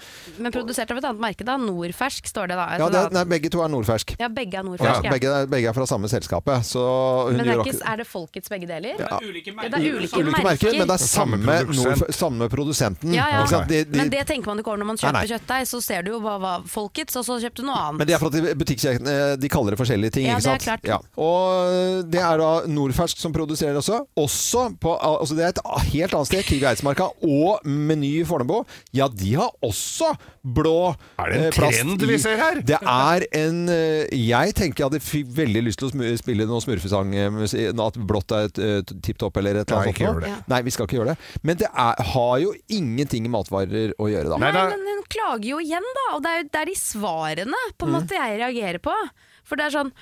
[0.40, 1.56] Men produsert av et annet merke, da.
[1.60, 2.66] Nordfersk står det da.
[2.80, 4.14] Ja, det, nei, begge to er Nordfersk.
[4.20, 5.04] ja begge er Ja, Nordfersk.
[5.04, 6.64] Ja, begge, begge er fra samme selskapet.
[6.66, 6.80] Så
[7.28, 8.94] hun Men det er, ikke, er det folkets begge deler?
[9.00, 9.08] Ja.
[9.10, 12.14] Ja, det er ulike, ulike merker, men det er samme, Samme produsent.
[12.14, 13.14] Samme produsenten.
[13.14, 13.42] Ja, ja.
[13.44, 13.60] Ikke?
[13.68, 15.26] De, de, Men det tenker man ikke over når man kjøper nei.
[15.30, 15.68] kjøttdeig.
[15.70, 17.98] Så ser du jo hva var folkets, og så kjøpte du noe annet.
[18.00, 20.26] Men det er for at butikkjedene de kaller det forskjellige ting.
[20.30, 20.88] Ja, ikke det er klart.
[20.90, 20.98] Ja.
[21.20, 24.00] Og det er da Nordfersk som produserer også.
[24.20, 25.62] Også på, altså det er et
[25.92, 28.62] helt annet sted, Kiwi Eidsmarka og Meny i Fornebu.
[28.96, 32.60] Ja, de har også blå Er det en eh, plast trend i- vi ser her?
[32.64, 36.60] Det er en eh, Jeg tenker jeg hadde fikk veldig lyst til å spille noe
[36.62, 37.14] smurfesang.
[37.16, 40.46] eh, At blått er et uh, tipp topp eller et eller annet sånt.
[40.52, 41.18] Nei, vi skal ikke gjøre det.
[41.48, 44.38] Men det er, har jo ingenting med matvarer å gjøre, da.
[44.44, 46.06] Nei, men hun klager jo igjen, da.
[46.16, 47.96] Og det er jo det er de svarene på en Mm.
[47.98, 48.94] måte jeg reagerer på.
[49.42, 49.92] For det er sånn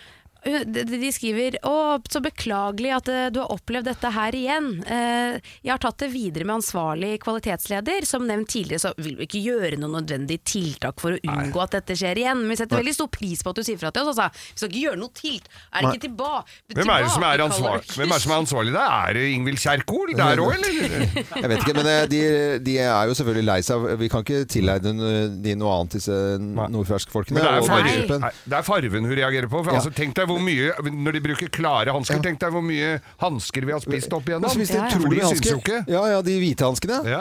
[0.45, 4.69] de skriver å, så beklagelig at eh, du har opplevd dette her igjen.
[4.87, 8.07] Eh, jeg har tatt det videre med ansvarlig kvalitetsleder.
[8.09, 11.75] Som nevnt tidligere så vil vi ikke gjøre noen nødvendig tiltak for å unngå at
[11.79, 12.43] dette skjer igjen.
[12.45, 12.85] Men vi setter Nei.
[12.85, 14.21] veldig stor pris på at du sier fra til oss.
[14.23, 14.47] Altså.
[14.55, 15.51] Vi skal ikke gjøre noe tilt.
[15.73, 16.57] Er det ikke tilbake?
[16.79, 18.95] Hvem er det som er ansvarlig, Hvem er som er ansvarlig der?
[19.09, 20.79] Er det Ingvild Kjerkol der òg, eller?
[21.19, 22.23] Jeg vet ikke, men eh, de,
[22.69, 23.89] de er jo selvfølgelig lei seg.
[24.05, 24.95] Vi kan ikke tilegne
[25.43, 27.39] de noe annet, disse nordferskfolkene.
[27.39, 29.63] Men det er, Nei, det er farven hun reagerer på.
[29.65, 29.81] For Ja.
[29.83, 33.67] altså, tenk deg hvor mye Når de bruker klare hansker, tenk deg hvor mye hansker
[33.69, 34.47] vi har spist opp igjennom.
[34.47, 35.83] Men så hvis det er For utrolig de syns jo ikke.
[35.91, 37.03] Ja, ja, de hvite hanskene.
[37.09, 37.21] Ja.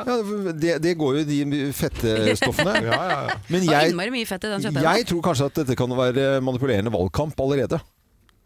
[0.53, 2.77] det, det går jo i de fettstoffene.
[2.87, 3.35] Ja, ja, ja.
[3.51, 7.79] Men jeg, fett jeg tror kanskje at dette kan være manipulerende valgkamp allerede.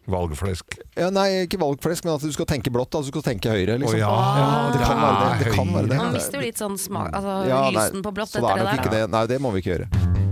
[0.09, 0.79] Valgflesk.
[0.97, 2.95] Ja, nei, ikke valgflesk, men at du skal tenke blått.
[2.97, 3.77] At du skal tenke høyre.
[3.81, 3.99] Liksom.
[3.99, 4.71] Oh, ja.
[4.73, 5.45] det kan være det.
[5.45, 5.99] det, kan være det.
[6.01, 8.89] Man mister jo litt sånn smak, altså Ja, lysten på blått etter er det ikke
[8.89, 9.05] der.
[9.05, 9.13] det.
[9.13, 10.30] Nei, det må vi ikke gjøre.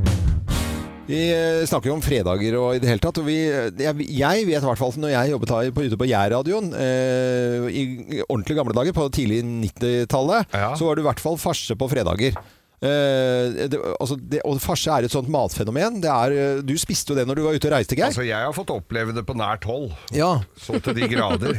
[1.10, 3.18] Vi eh, snakker jo om fredager og i det hele tatt.
[3.18, 6.10] Og vi, jeg, jeg vet i hvert fall når jeg jobbet her på, ute på
[6.12, 7.84] Jærradioen eh, i
[8.28, 12.38] ordentlig gamle dager, på tidlig 90-tallet, så var du i hvert fall farse på fredager.
[12.80, 16.00] Eh, det, altså det, og farse er et sånt matfenomen.
[16.04, 18.10] Det er, eh, du spiste jo det når du var ute og reiste, Geir.
[18.12, 19.90] Altså, jeg har fått oppleve det på nært hold.
[20.16, 20.38] Ja.
[20.60, 21.58] Så til de grader.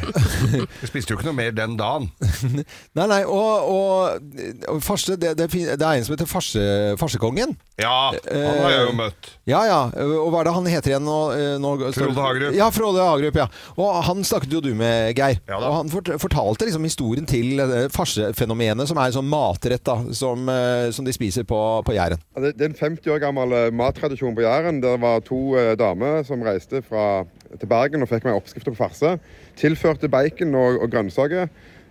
[0.80, 2.08] Jeg spiste jo ikke noe mer den dagen.
[2.96, 4.30] Nei, nei, og, og,
[4.70, 6.62] og farse, det, det, er en som heter farse,
[7.00, 7.52] Farsekongen.
[7.80, 9.28] Ja, han har jeg jo møtt.
[9.48, 9.78] Ja, ja.
[10.20, 11.18] Og hva er det han heter igjen nå?
[11.36, 12.56] eh, nå Frode Hagerup.
[12.56, 13.46] Ja, Frode Hagerup, ja.
[13.80, 15.40] Og han snakket jo du med, Geir.
[15.56, 20.48] og han fortalte liksom historien til eh, farsefenomenet, som er en sånn matrett da, som,
[20.52, 22.20] eh, som de spiser på, på Jæren.
[22.36, 24.80] Ja, Det det er en 50 år gammel eh, mattradisjon på Jæren.
[24.82, 27.24] Det var to eh, damer som reiste fra,
[27.58, 29.18] til Bergen og fikk meg oppskrifter på farse.
[29.60, 31.50] Tilførte bacon og, og grønnsaker.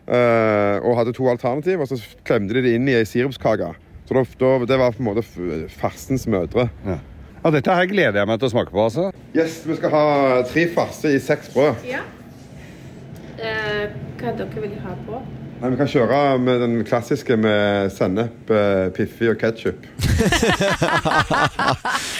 [0.09, 3.67] Uh, og hadde to alternativ, og så klemte de det inn i ei sirupskake.
[4.09, 5.21] Så da, da, det var på en måte
[5.69, 6.65] farsens mødre.
[6.87, 8.81] Ja, Dette her gleder jeg meg til å smake på.
[8.87, 9.11] altså.
[9.37, 10.05] Yes, Vi skal ha
[10.49, 11.85] tre farse i seks brød.
[11.85, 12.01] Ja.
[13.37, 13.85] Uh,
[14.17, 15.21] hva dere vil ha på?
[15.59, 19.83] Nei, Vi kan kjøre med den klassiske med sennep, eh, Piffi og ketsjup.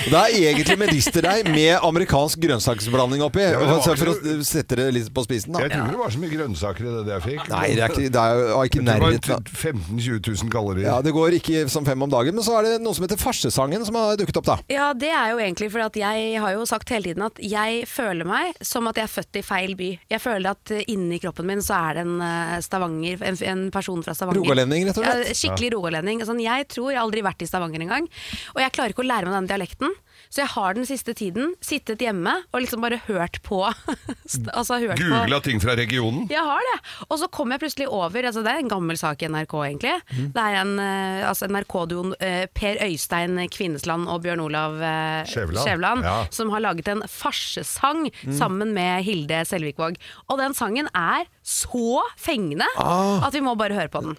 [0.10, 3.44] Det er egentlig medisterdeig med amerikansk grønnsaksblanding oppi.
[3.44, 5.54] Ja, var for å sette det litt på spisen.
[5.56, 5.64] Da.
[5.66, 7.44] Jeg tror det var så mye grønnsaker i det jeg fikk.
[7.52, 9.34] Nei, det er ikke, det er jo ikke nærheten.
[9.36, 10.88] var 15 000-20 000 kalorier.
[10.90, 12.36] Ja, Det går ikke som fem om dagen.
[12.36, 14.58] Men så er det noe som heter farsesangen som har dukket opp, da.
[14.72, 17.84] Ja, det er jo egentlig fordi at jeg har jo sagt hele tiden at jeg
[17.90, 19.90] føler meg som at jeg er født i feil by.
[20.16, 23.64] Jeg føler at eh, inni kroppen min så er det en eh, Stavanger, en, en
[23.74, 24.42] person fra Stavanger.
[24.44, 25.30] Rogalending, rett og slett.
[25.30, 26.24] Ja, skikkelig rogalending.
[26.28, 28.10] Sånn, jeg tror jeg har aldri vært i Stavanger engang.
[28.56, 29.96] Og jeg klarer ikke å lære meg den dialekten.
[30.30, 33.64] Så jeg har den siste tiden sittet hjemme og liksom bare hørt på.
[34.54, 36.28] altså hørt Googla ting fra regionen.
[36.30, 36.76] jeg har det.
[37.10, 39.96] Og så kom jeg plutselig over altså Det er en gammel sak i NRK, egentlig.
[40.14, 40.28] Mm.
[40.36, 45.64] Det er en eh, altså NRK-duoen eh, Per Øystein Kvinnesland og Bjørn Olav Skjevland Skjæveland.
[45.66, 46.16] Skjæveland Ja.
[46.32, 48.34] som har laget en farsesang Mm.
[48.38, 49.98] sammen med Hilde Selvikvåg.
[50.30, 53.26] Og den sangen er så fengende Ah.
[53.26, 54.18] at vi må bare høre på den.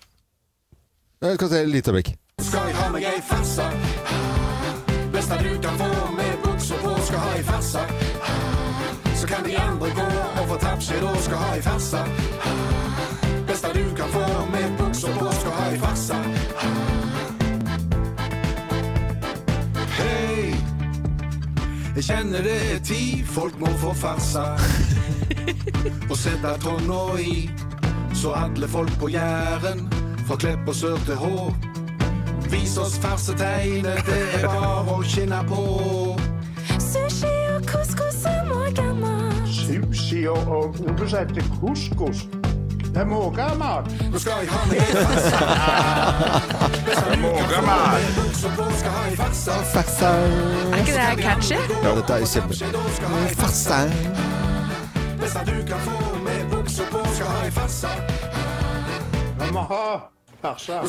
[1.22, 2.14] Jeg skal se et øyeblikk.
[2.40, 3.70] Skal jeg ha meg ei farsa?
[5.30, 7.80] Beste du kan få med byxor på, skal ha i farsa.
[9.14, 10.06] Så kan de andre gå
[10.40, 12.00] og få tappskjed og skal ha i farsa.
[13.46, 16.18] Beste du kan få med byxor på, skal ha i farsa.
[20.00, 20.50] Hei,
[21.96, 24.44] jeg kjenner det er tid, folk må få farsa.
[26.10, 27.50] Og sette tonna i,
[28.14, 29.86] så alle folk på Jæren,
[30.26, 31.52] fra Klepp og sør til Hå.
[32.50, 35.64] Vis oss farsetegnet, det er bare å skinne på.
[36.82, 38.40] Sushi og couscous og
[39.46, 42.26] Sushi og, og heter couscous.
[42.90, 43.84] Det er morgenmat.
[44.12, 45.38] Nå skal jeg ha meg en farsa.
[47.22, 48.00] Måkemat.
[49.72, 50.10] Farsa.
[50.72, 51.54] Er ikke det catchy?
[51.84, 52.54] Ja, dette er kjempe...
[53.38, 53.78] Farsa.
[55.20, 57.90] Beste du kan få med bukser på, skal ha en farsa.
[60.40, 60.80] Farsa.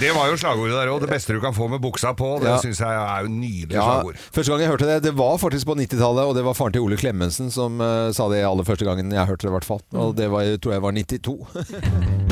[0.00, 1.00] Det var jo slagordet der òg.
[1.04, 2.38] Det beste du kan få med buksa på.
[2.42, 2.56] Det Ja.
[2.62, 4.16] syns jeg er jo nydelig Ja, slagord.
[4.32, 6.82] første gang jeg hørte det, det var faktisk på 90-tallet, og det var faren til
[6.86, 9.80] Ole Klemmensen som eh, sa det aller første gangen jeg hørte det, i hvert fall.
[9.92, 12.31] Og det var, tror jeg var 92.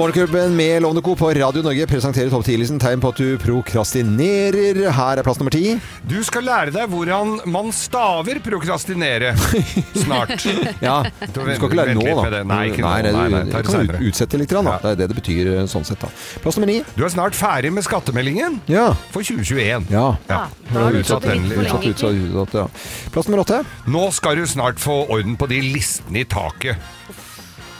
[0.00, 1.14] Morgenklubben med Lovende Co.
[1.16, 4.78] på Radio Norge presenterer topp 10-listen tegn på at du prokrastinerer.
[4.96, 5.74] Her er plass nummer ti.
[6.08, 9.34] Du skal lære deg hvordan man staver prokrastinere
[10.00, 10.46] snart.
[10.80, 12.40] Ja, du skal ikke lære nå, da.
[12.48, 12.88] Nei, ikke nå.
[12.94, 14.00] Nei, Nei, nei, du det kan senere.
[14.08, 14.78] utsette litt, da.
[14.80, 16.00] Det er det det betyr eh, sånn sett.
[16.00, 16.08] da.
[16.46, 16.78] Plass nummer ni.
[16.96, 18.86] Du er snart ferdig med skattemeldingen Ja.
[19.12, 19.90] for 2021.
[19.92, 20.06] Ja.
[20.32, 20.40] Ja.
[20.70, 21.92] Da har du utsatt den litt for lenge.
[21.92, 22.64] Utsatt, utsatt, ja.
[23.12, 23.60] Plass nummer åtte.
[23.92, 26.80] Nå skal du snart få orden på de listene i taket.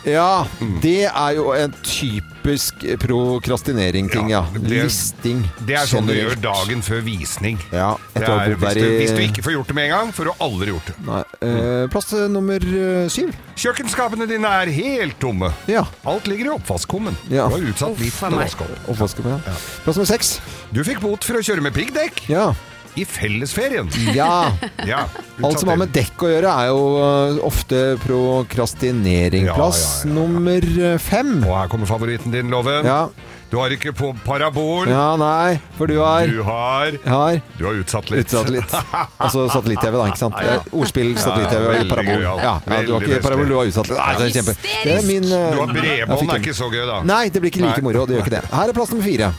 [0.09, 0.47] Ja,
[0.81, 4.47] det er jo en typisk prokrastinering-ting, ja.
[4.55, 5.43] det- Listing.
[5.67, 7.59] Det er sånn du gjør dagen før visning.
[7.73, 10.33] Ja, er, hvis, du, hvis du ikke får gjort det med en gang, får du
[10.41, 10.97] aldri gjort det.
[11.07, 11.23] Nei.
[11.43, 13.35] Eh, plass nummer eh, syv.
[13.61, 15.53] Kjøkkenskapene dine er helt tomme.
[15.69, 15.85] Ja.
[16.09, 17.17] Alt ligger i oppvaskkummen.
[17.29, 17.49] Ja.
[17.49, 18.17] Du har utsatt litt.
[18.89, 19.55] Oppvaskkummen, ja.
[19.85, 20.41] Plass nummer seks.
[20.73, 22.55] Du fikk bot for å kjøre med piggdekk Ja.
[22.99, 23.91] I fellesferien.
[24.15, 24.53] Ja.
[24.91, 25.05] ja
[25.43, 29.49] Alt som har med dekk å gjøre, er jo eh, ofte prokrastinering.
[29.51, 31.39] Ja, Plass ja, ja, nummer eh, fem.
[31.45, 32.89] Og her kommer favoritten din, Loven.
[32.89, 33.05] Ja.
[33.51, 34.87] Du har ikke på parabol.
[34.87, 38.29] Ja, nei, for du har Du har Har Du har utsatt litt.
[38.29, 38.77] utsatt litt.
[39.25, 40.39] Altså satellitt-TV, da, ikke sant?
[40.39, 40.61] Ja, ja.
[40.61, 42.23] Eh, Ordspill, Ja, satellitt-TV og parabol.
[42.23, 42.55] Ja, ja,
[42.87, 43.99] du har ikke parabol, du har utsatt litt.
[43.99, 44.57] Nei, det er kjempe.
[44.63, 47.01] Det er min, uh, Du har bredbånd, det er ikke så gøy, da.
[47.11, 47.87] Nei, det blir ikke like Nei.
[47.89, 48.07] moro.
[48.07, 48.45] Det gjør ikke det.
[48.55, 49.33] Her er plass nummer fire.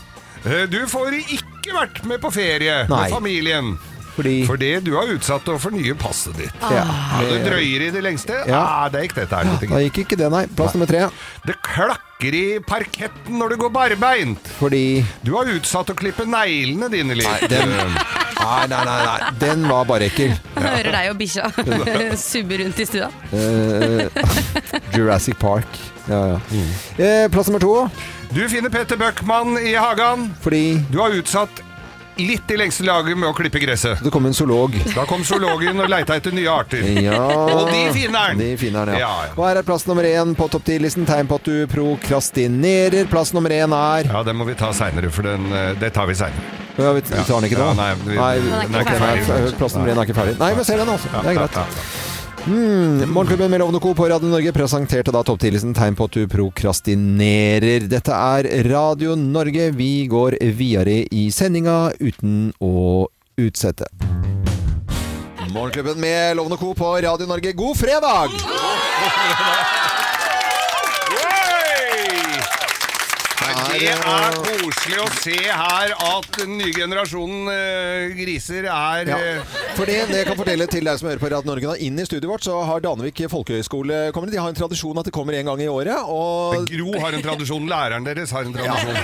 [0.43, 3.03] Eh, Du får ikke vært med på ferie Nei.
[3.05, 3.73] med familien.
[4.11, 6.63] Fordi Fordi du har utsatt å fornye passet ditt.
[6.67, 6.83] Ja.
[6.83, 8.41] Ja, du drøyer i det lengste.
[8.49, 8.59] Ja.
[8.59, 9.67] Ah, det gikk dette her.
[9.71, 10.43] Da gikk ikke det, nei.
[10.57, 11.05] Plass nummer tre.
[11.47, 14.51] Det klakker i parketten når du går barbeint.
[14.59, 17.25] Fordi Du har utsatt å klippe neglene dine litt.
[17.25, 19.31] Nei, den, nei, nei, nei, nei.
[19.41, 20.35] Den var bare ekkel.
[20.59, 21.49] Hører deg og bikkja
[22.29, 23.09] subbe rundt i stua.
[23.31, 24.05] Uh,
[24.95, 25.79] Jurassic Park.
[26.11, 26.65] Ja, ja.
[26.99, 27.75] Eh, plass nummer to.
[28.33, 30.29] Du finner Petter Bøckmann i hagen.
[30.41, 31.61] Fordi Du har utsatt
[32.21, 33.99] litt i lengste laget med å klippe gresset.
[34.03, 34.75] det kom en zoolog.
[34.93, 36.83] Da kom zoologen og leita etter nye arter.
[37.01, 37.17] Ja.
[37.17, 38.37] Og de finner den!
[38.43, 39.07] De finner den, ja.
[39.07, 39.33] Ja, ja.
[39.35, 41.07] Og her er plass nummer én på topp ti-listen.
[41.09, 43.07] Tegn på at du prokrastinerer.
[43.09, 46.05] Plass nummer én er Ja, den må vi ta seinere, for den, eh, det tar
[46.07, 46.45] vi seinere.
[46.77, 47.67] ja, vi tar den ikke nå?
[47.71, 49.57] Ja, nei, vi- Den er ikke ok, ferdig.
[49.57, 50.37] Plass nummer én er ikke ferdig.
[50.39, 51.09] Nei, vi ser den, altså.
[51.23, 52.00] Det er greit.
[52.47, 53.93] Mm, Morgenklubben med Lovende Co.
[53.93, 57.85] på Radio Norge presenterte da topptidelsen tegn på at du prokrastinerer.
[57.91, 59.69] Dette er Radio Norge.
[59.77, 63.05] Vi går videre i sendinga uten å
[63.37, 63.85] utsette.
[65.51, 66.73] Morgenklubben med Lovende Co.
[66.73, 67.53] på Radio Norge.
[67.53, 68.33] God fredag!
[68.41, 70.00] Nei,
[73.71, 79.17] Det er koselig å se her at den nye generasjonen eh, griser er Ja.
[79.17, 81.75] eh, For det, det jeg kan fortelle til deg som hører på Radio Norge nå,
[81.87, 84.33] inn i studioet vårt, så har Danevik folkehøgskole kommet.
[84.35, 85.95] De har en tradisjon at det kommer en gang i året.
[86.11, 88.99] Og, Gro har en tradisjon, læreren deres har en tradisjon.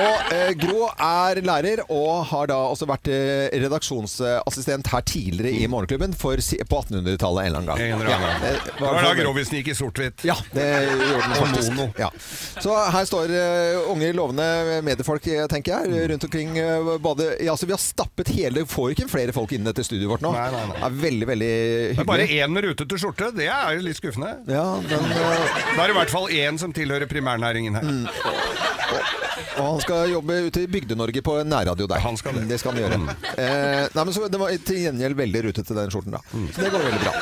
[0.00, 5.68] og eh, Gro er lærer og har da også vært eh, redaksjonsassistent her tidligere i
[5.70, 7.84] Morgenklubben for, si- på 1800-tallet en eller annen gang.
[7.84, 8.56] En eller annen gang.
[8.56, 10.24] Ja, Det var da Grovisen gikk i sort-hvitt.
[10.26, 11.72] Ja, det gjorde den Og faktisk.
[11.76, 11.88] mono.
[12.00, 12.10] Ja.
[12.64, 16.54] Så her står uh, unge, lovende mediefolk, eh, tenker jeg, rundt omkring.
[16.56, 16.98] Bade.
[17.02, 20.24] både, ja, altså, vi har stappet hele Får ikke flere folk inn til studioet vårt
[20.24, 20.32] nå.
[20.34, 20.76] Nei, nei, nei.
[20.76, 21.52] Det er veldig, veldig
[21.96, 23.30] Det er bare én med rutete skjorte.
[23.36, 24.32] Det er jo litt skuffende.
[24.50, 27.86] Ja, den, eh, Da er det i hvert fall én som tilhører primærnæringen her.
[27.86, 28.06] Mm.
[29.56, 32.02] og han skal jobbe ute i Bygde-Norge på nærradio der.
[32.04, 32.46] Han skal det.
[32.50, 33.16] det skal han gjøre.
[33.36, 36.16] Eh, nei, men så, det var til gjengjeld veldig rutete, den skjorten.
[36.16, 36.22] da.
[36.32, 36.48] Mm.
[36.52, 37.14] Så det går veldig bra.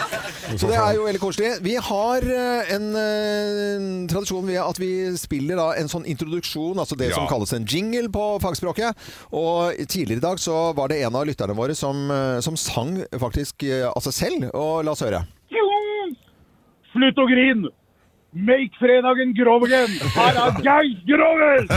[0.55, 1.53] Så det er jo veldig koselig.
[1.65, 2.27] Vi har
[2.75, 7.15] en, en eh, tradisjon ved at vi spiller da en sånn introduksjon, altså det Ja.
[7.15, 8.95] som kalles en jingle på fagspråket.
[9.33, 13.05] Og tidligere i dag så var det en av lytterne våre som, eh, som sang
[13.13, 14.51] faktisk av altså seg selv.
[14.55, 15.27] Og la oss høre.
[16.95, 17.69] Slutt å grine!
[18.35, 19.93] Make fredagen grov again!
[20.11, 21.69] Her er Geir Groven!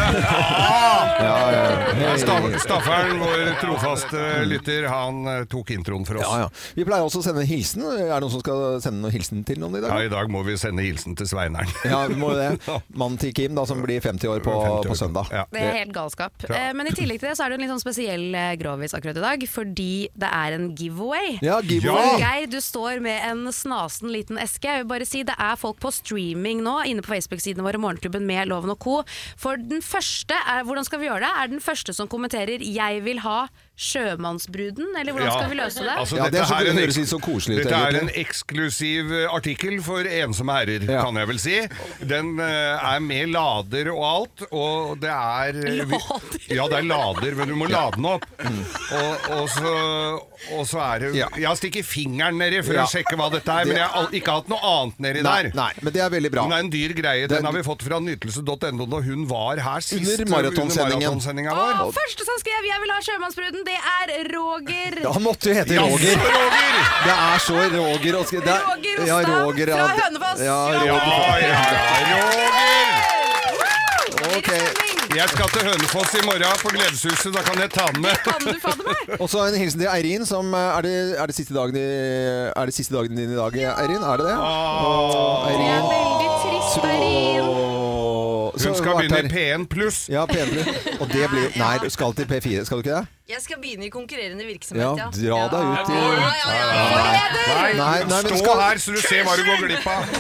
[1.18, 1.66] Ja, ja,
[2.02, 6.26] Ja, Staff- Stafferen, vår trofaste lytter, han eh, tok introen for oss.
[6.28, 6.50] Ja, ja.
[6.78, 7.84] Vi pleier også å sende en hilsen.
[7.86, 9.94] Er det noen som skal sende noen hilsen til noen i dag?
[9.94, 11.70] Ja, I dag må vi sende hilsen til Sveineren.
[11.92, 12.50] Ja, vi må jo det.
[13.00, 14.90] Mannen til Kim, da, som blir 50 år på, 50 år.
[14.92, 15.30] på søndag.
[15.34, 15.46] Ja.
[15.54, 16.34] Det er helt galskap.
[16.48, 16.54] Ja.
[16.68, 18.98] Eh, Men i tillegg til det så er det en litt sånn spesiell eh, grovis
[18.98, 21.38] akkurat i dag, fordi det er en giveaway.
[21.46, 22.16] Ja, giveaway.
[22.18, 22.34] Ja.
[22.34, 24.70] Geir, du står med en snasen liten eske.
[24.74, 27.80] Jeg vil bare si det er folk på streaming stemming nå inne på Facebook-sidene våre,
[27.82, 29.04] Morgenklubben med Loven og co.
[29.38, 31.32] For den første, er, hvordan skal vi gjøre det?
[31.44, 35.94] Er den første som kommenterer 'jeg vil ha sjømannsbruden', eller hvordan skal vi løse det?
[35.94, 39.28] Altså, Ja, det dette er det en høres så koselig Dette er en eksklusiv eh,
[39.30, 41.58] artikkel for ensomme herrer, kan jeg vel si.
[42.02, 46.88] Den uh, er med lader og alt, og det er eh, vi- Ja, det er
[46.90, 48.26] lader, men du må lade den opp.
[48.98, 49.74] Og, og, så,
[50.58, 52.86] og så er det Jeg har stikket fingeren nedi for Ja.
[52.86, 55.52] å sjekke hva dette er, men jeg har ikke hatt noe annet nedi Nei, der.
[55.54, 56.37] nei, men det er veldig bra.
[56.44, 57.28] Den er en dyr greie.
[57.32, 60.04] Den har vi fått fra nytelse.no da hun var her sist.
[60.06, 61.04] Under maratonsendingen.
[61.08, 61.74] maratonsendinga vår.
[61.88, 64.94] Å, første som skrev 'jeg vil ha sjømannsbruden', det er Roger.
[65.04, 66.16] Ja, Han måtte jo hete Ja, Roger.
[66.16, 66.74] Roger!
[67.08, 70.40] Det er så Roger å skrive det er- Roger ja, Ostad Roger, fra ja, Hønefoss.
[70.40, 71.48] Ja, Ja, Roger.
[71.48, 71.58] ja,
[72.12, 73.18] Roger!
[74.38, 74.87] Ok.
[75.18, 77.32] Jeg skal til Hønefoss i morgen på Gledeshuset.
[77.34, 78.20] Da kan jeg ta den med.
[78.28, 79.16] Kan du fader meg?
[79.24, 81.86] Og så en hilsen til Eirin, som Er det, er det siste dagen i,
[82.54, 84.04] Er det siste dagen din i dag, Eirin?
[84.06, 84.36] Er det det?
[84.38, 87.57] Åh, Det er veldig trist, Eirin.
[88.58, 90.00] Hun skal begynne i P1 pluss.
[90.12, 90.90] Ja, P1 pluss.
[91.02, 93.14] Og det blir Nei, du skal til P4, skal du ikke det?
[93.28, 95.96] Jeg skal begynne i konkurrerende virksomhet, Ja, dra deg ut i
[96.88, 100.04] Nei, Nei, nei, stå skal- her så du ser hva du går glipp av.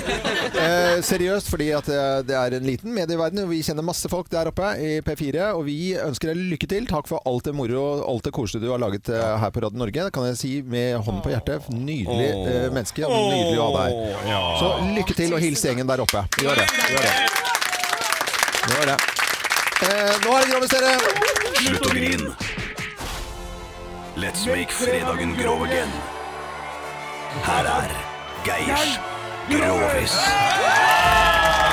[0.57, 3.43] Eh, seriøst, fordi at eh, det er en liten medieverden.
[3.43, 5.51] og Vi kjenner masse folk der oppe i P4.
[5.53, 6.87] Og vi ønsker deg lykke til.
[6.89, 9.61] Takk for alt det moro og alt det koselige du har laget eh, her på
[9.63, 10.07] Radio Norge.
[10.09, 11.69] Det kan jeg si med hånden på hjertet.
[11.69, 13.05] Nydelig eh, menneske.
[13.05, 14.51] Og nydelig å ha deg her.
[14.63, 16.25] Så lykke til, og hils gjengen der oppe.
[16.41, 16.71] Gjør det.
[16.89, 17.36] Gjør det.
[18.67, 18.97] Gjør det.
[19.81, 20.91] Eh, nå er det Grovmestere!
[21.57, 22.31] Slutt å grine.
[24.17, 25.91] Let's make fredagen grov again.
[27.45, 27.93] Her er
[28.47, 28.99] Geirs
[29.49, 30.15] Grovis.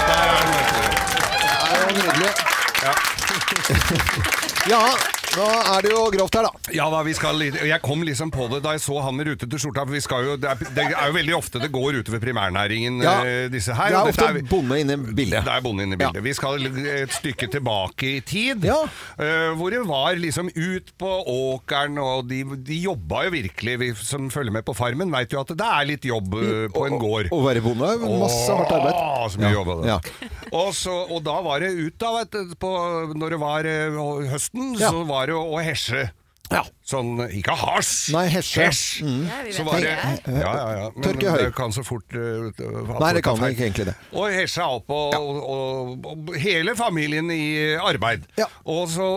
[0.07, 0.27] Det er
[1.81, 2.33] jo nydelig.
[4.69, 4.81] Ja,
[5.35, 6.73] nå er det jo grovt her, da.
[6.75, 9.59] Ja da, vi skal Jeg kom liksom på det da jeg så han med rutete
[9.61, 9.85] skjorta.
[9.87, 13.01] for Vi skal jo, det, er, det er jo veldig ofte det går utover primærnæringen,
[13.05, 13.15] Ja.
[13.27, 13.91] eh, disse her.
[13.91, 15.45] Det er ofte er, bonde inne i bildet.
[15.47, 16.23] Det er bonde inne i bildet.
[16.25, 16.63] Vi skal
[16.95, 22.43] et stykke tilbake i tid, eh, hvor det var liksom ut på åkeren, og de,
[22.67, 23.77] de jobba jo virkelig.
[23.83, 26.87] Vi som følger med på Farmen, veit jo at det er litt jobb uh, på
[26.89, 27.31] en gård.
[27.35, 28.95] Å være bonde er masse hardt arbeid.
[28.95, 29.89] Å, så mye Ja, jobb av det.
[29.91, 30.31] ja.
[30.55, 32.71] Og, så, og da var det ut da, vet du, på,
[33.19, 34.91] når det var uh, høsten, Ja.
[34.95, 36.07] så var det å, hesje.
[36.53, 36.61] Ja.
[36.85, 38.13] Sånn, ikke hasj.
[38.13, 38.67] Nei, hesje.
[38.67, 39.05] Hesj.
[39.07, 39.23] Mm.
[39.31, 40.89] Ja, Så var det, ja, ja, ja.
[40.93, 41.39] Men Tørke høy.
[41.41, 42.51] det kan så fort uh,
[43.01, 43.95] Nei, det kan ikke egentlig det.
[44.13, 47.47] Og hesja opp, og, og, og, hele familien i
[47.81, 48.29] arbeid.
[48.69, 49.09] Og så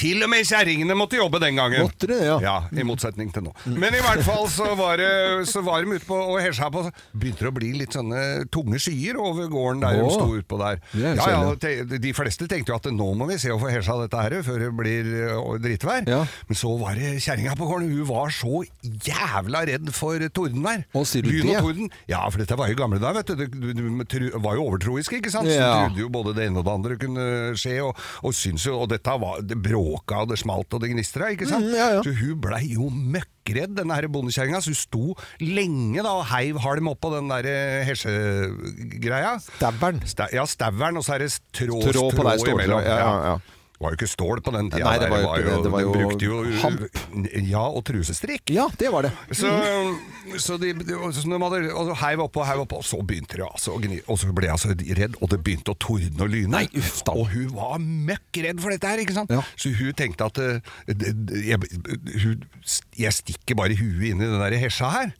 [0.00, 1.84] til og med kjerringene måtte jobbe den gangen.
[1.86, 2.36] Måtte det, ja.
[2.42, 3.52] Ja, I motsetning til nå.
[3.70, 6.82] Men i hvert fall så var, det, så var de ute på og hesja på.
[7.14, 10.14] Begynte å bli litt sånne tunge skyer over gården der de Åh.
[10.16, 10.80] sto utpå der.
[10.98, 13.70] Er Ja, ja, te- De fleste tenkte jo at nå må vi se å få
[13.72, 16.08] hesja dette her før det blir øh, dritvær.
[16.48, 17.92] Men så var det kjerringa på gården.
[17.94, 20.84] Hun var så jævla redd for tordenvær.
[20.94, 21.56] Lyn det?
[21.58, 21.90] og torden.
[22.10, 23.46] Ja, for dette var jo gamle dager, vet du.
[23.46, 25.48] Du, du, du var jo overtroisk, ikke sant?
[25.48, 25.86] Så Ja.
[25.86, 27.24] trodde jo både det ene og det andre kunne
[27.60, 30.90] skje, og, og syns jo Og dette var Det bråka, og det smalt, og det
[30.94, 31.68] gnistra, ikke sant?
[31.68, 32.02] Mm, ja, ja.
[32.04, 34.62] Så hun blei jo møkkredd, denne her bondekjerringa.
[34.64, 39.36] Så hun sto lenge da og heiv halm oppå den der eh, hesjegreia.
[39.44, 40.00] Stavern.
[40.08, 42.84] Sta ja, stavern, og så er det tråd, Trå på deg, imellom.
[42.84, 43.36] ja, ja, ja.
[43.74, 44.84] Det var jo ikke stål på den tida.
[44.86, 45.70] Nei, det var jo ikke det.
[45.74, 46.84] Var jo brukte jo hamp.
[47.50, 48.52] Ja, og trusestrikk.
[48.54, 49.10] Ja, det var det.
[49.34, 49.50] Så,
[50.40, 53.44] så de, de så de hadde, og heiv oppå, heiv oppå, og så begynte det
[53.48, 54.70] altså å gni, og så ble jeg så
[55.00, 56.62] redd, og det begynte å tordne og lyne.
[57.12, 59.34] Og hun var møkk redd for dette her, ikke sant?
[59.58, 60.72] Så hun tenkte at eh,
[61.50, 62.38] jeg,
[63.02, 65.14] jeg stikker bare huet inn i den der hesja her.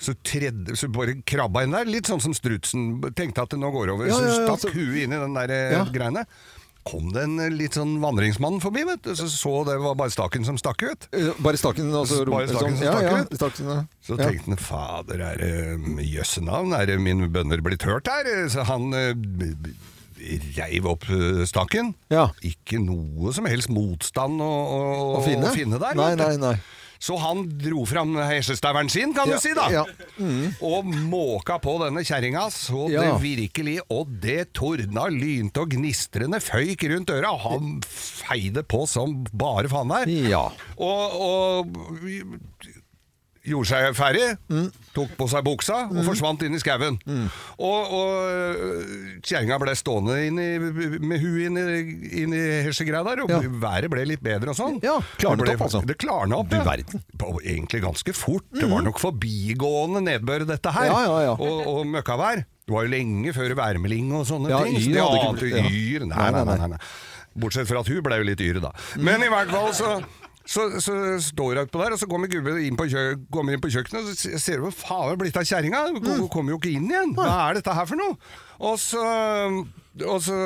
[0.00, 3.70] Så, tredde, så bare krabba inn der, litt sånn som strutsen tenkte at det nå
[3.76, 4.08] går over.
[4.10, 5.84] Ja, så hun ja, stakk så- huet inn i den der eh, Ja.
[5.92, 6.24] greiene.
[6.88, 10.12] Kom det en eh, litt sånn vandringsmann forbi, vet du, så så det var bare
[10.14, 11.08] staken som stakk ut.
[11.12, 13.36] Eh, Bare staken altså, Bare staken som ja, stakk ja, ut.
[13.42, 13.78] staken, ja.
[14.08, 18.30] Så tenkte han fader, er det jøssenavn, er det min bønner blitt hørt her?
[18.52, 19.12] Så han eh,
[20.56, 21.04] reiv opp
[21.46, 21.92] staken.
[22.10, 22.28] Ja.
[22.46, 24.80] Ikke noe som helst motstand å, å,
[25.18, 25.78] Å finne?
[25.78, 25.94] der.
[25.98, 26.56] Nei, nei, nei.
[26.98, 29.84] Så han dro fram hesjestaveren sin, kan du si, da.
[30.18, 30.56] Mm.
[30.66, 36.88] Og måka på denne kjerringa så det virkelig Og det tordna, lynte og gnistrende føyk
[36.90, 37.32] rundt øra.
[37.46, 40.12] Han feide på som bare faen der.
[40.28, 40.44] Ja.
[40.76, 41.78] Og, og
[43.46, 44.26] gjorde seg ferdig,
[44.96, 46.98] tok på seg buksa og forsvant inn i skauen.
[47.58, 50.48] Og, og kjerringa ble stående inn i,
[50.98, 51.78] med huet inn i,
[52.24, 54.78] inn i hesjegreia der, og været ble litt bedre og sånn.
[54.82, 55.82] klarnet Det ble- opp, altså.
[55.88, 56.64] Det klarna opp, ja.
[56.66, 57.04] verden.
[57.44, 58.46] Egentlig ganske fort.
[58.58, 60.90] Det var nok forbigående nedbør, dette her.
[60.90, 61.34] Ja, ja, ja.
[61.38, 62.44] Og, og møkkavær.
[62.68, 64.76] Det var jo lenge før værmelding og sånne Ja, ting.
[64.76, 65.62] Yr de ante ja.
[65.64, 66.04] Yr.
[66.04, 66.80] Nei, Nei, nei, nei, nei, nei, nei.
[67.38, 68.72] Bortsett fra at hun ble jo litt yr, da.
[69.00, 69.92] Men i hvert fall så
[70.48, 74.00] Så, så står hun på der, og så kommer gubben inn på, inn på kjøkkenet,
[74.00, 75.82] og så ser du hva faen er blitt av kjerringa?
[75.98, 77.12] Hun kommer jo ikke inn igjen.
[77.18, 78.16] Hva er dette her for noe?
[78.64, 79.02] Og så,
[80.06, 80.36] og så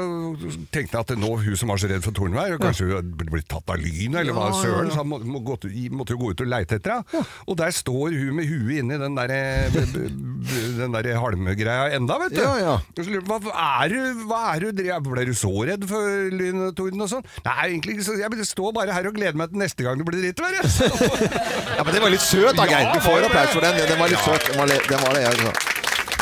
[0.73, 3.49] tenkte jeg at nå hun som var så redd for tordenvær, kanskje hun hadde blitt
[3.51, 6.45] tatt av lynet, eller hva søren, så han må, må gått, måtte jo gå ut
[6.45, 7.25] og leite etter henne.
[7.47, 9.35] Og der står hun med huet inni den der,
[9.73, 12.43] den der halmgreia enda, vet du.
[12.43, 12.77] Ja, ja.
[12.81, 16.31] Og så lurer jeg Hva er du, hva er du Ble du så redd for
[16.33, 17.27] lyn og torden og sånn?
[17.45, 18.17] Nei, egentlig ikke så.
[18.21, 20.59] Jeg står bare her og gleder meg til neste gang det blir drittvær.
[20.61, 21.33] jeg.
[21.77, 22.91] Ja, men det var litt søt da, Geir.
[22.95, 23.79] Du får applaus for den.
[23.91, 24.51] Den var litt søt.
[24.51, 25.72] Den var, det, den var det, ja.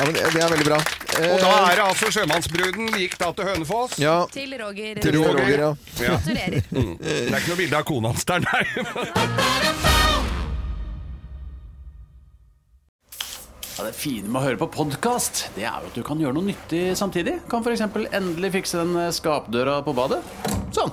[0.00, 0.76] Ja, men det er veldig bra.
[1.20, 3.98] Og da er det altså sjømannsbruden gikk da til Hønefoss.
[4.00, 4.14] Ja.
[4.32, 5.00] Til Roger.
[5.04, 5.70] Til Roger, ja.
[5.98, 6.62] Gratulerer.
[6.72, 6.94] Mm.
[7.02, 8.62] Det er ikke noe bilde av kona hans der, nei.
[13.76, 16.36] Ja, det fine med å høre på podkast, det er jo at du kan gjøre
[16.36, 17.38] noe nyttig samtidig.
[17.48, 17.84] Kan f.eks.
[18.08, 20.20] endelig fikse den eh, skapdøra på badet.
[20.76, 20.92] Sånn.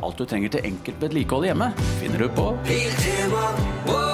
[0.00, 3.50] Alt du trenger til enkelt vedlikehold hjemme, finner du på Biltema,
[3.90, 4.09] wow.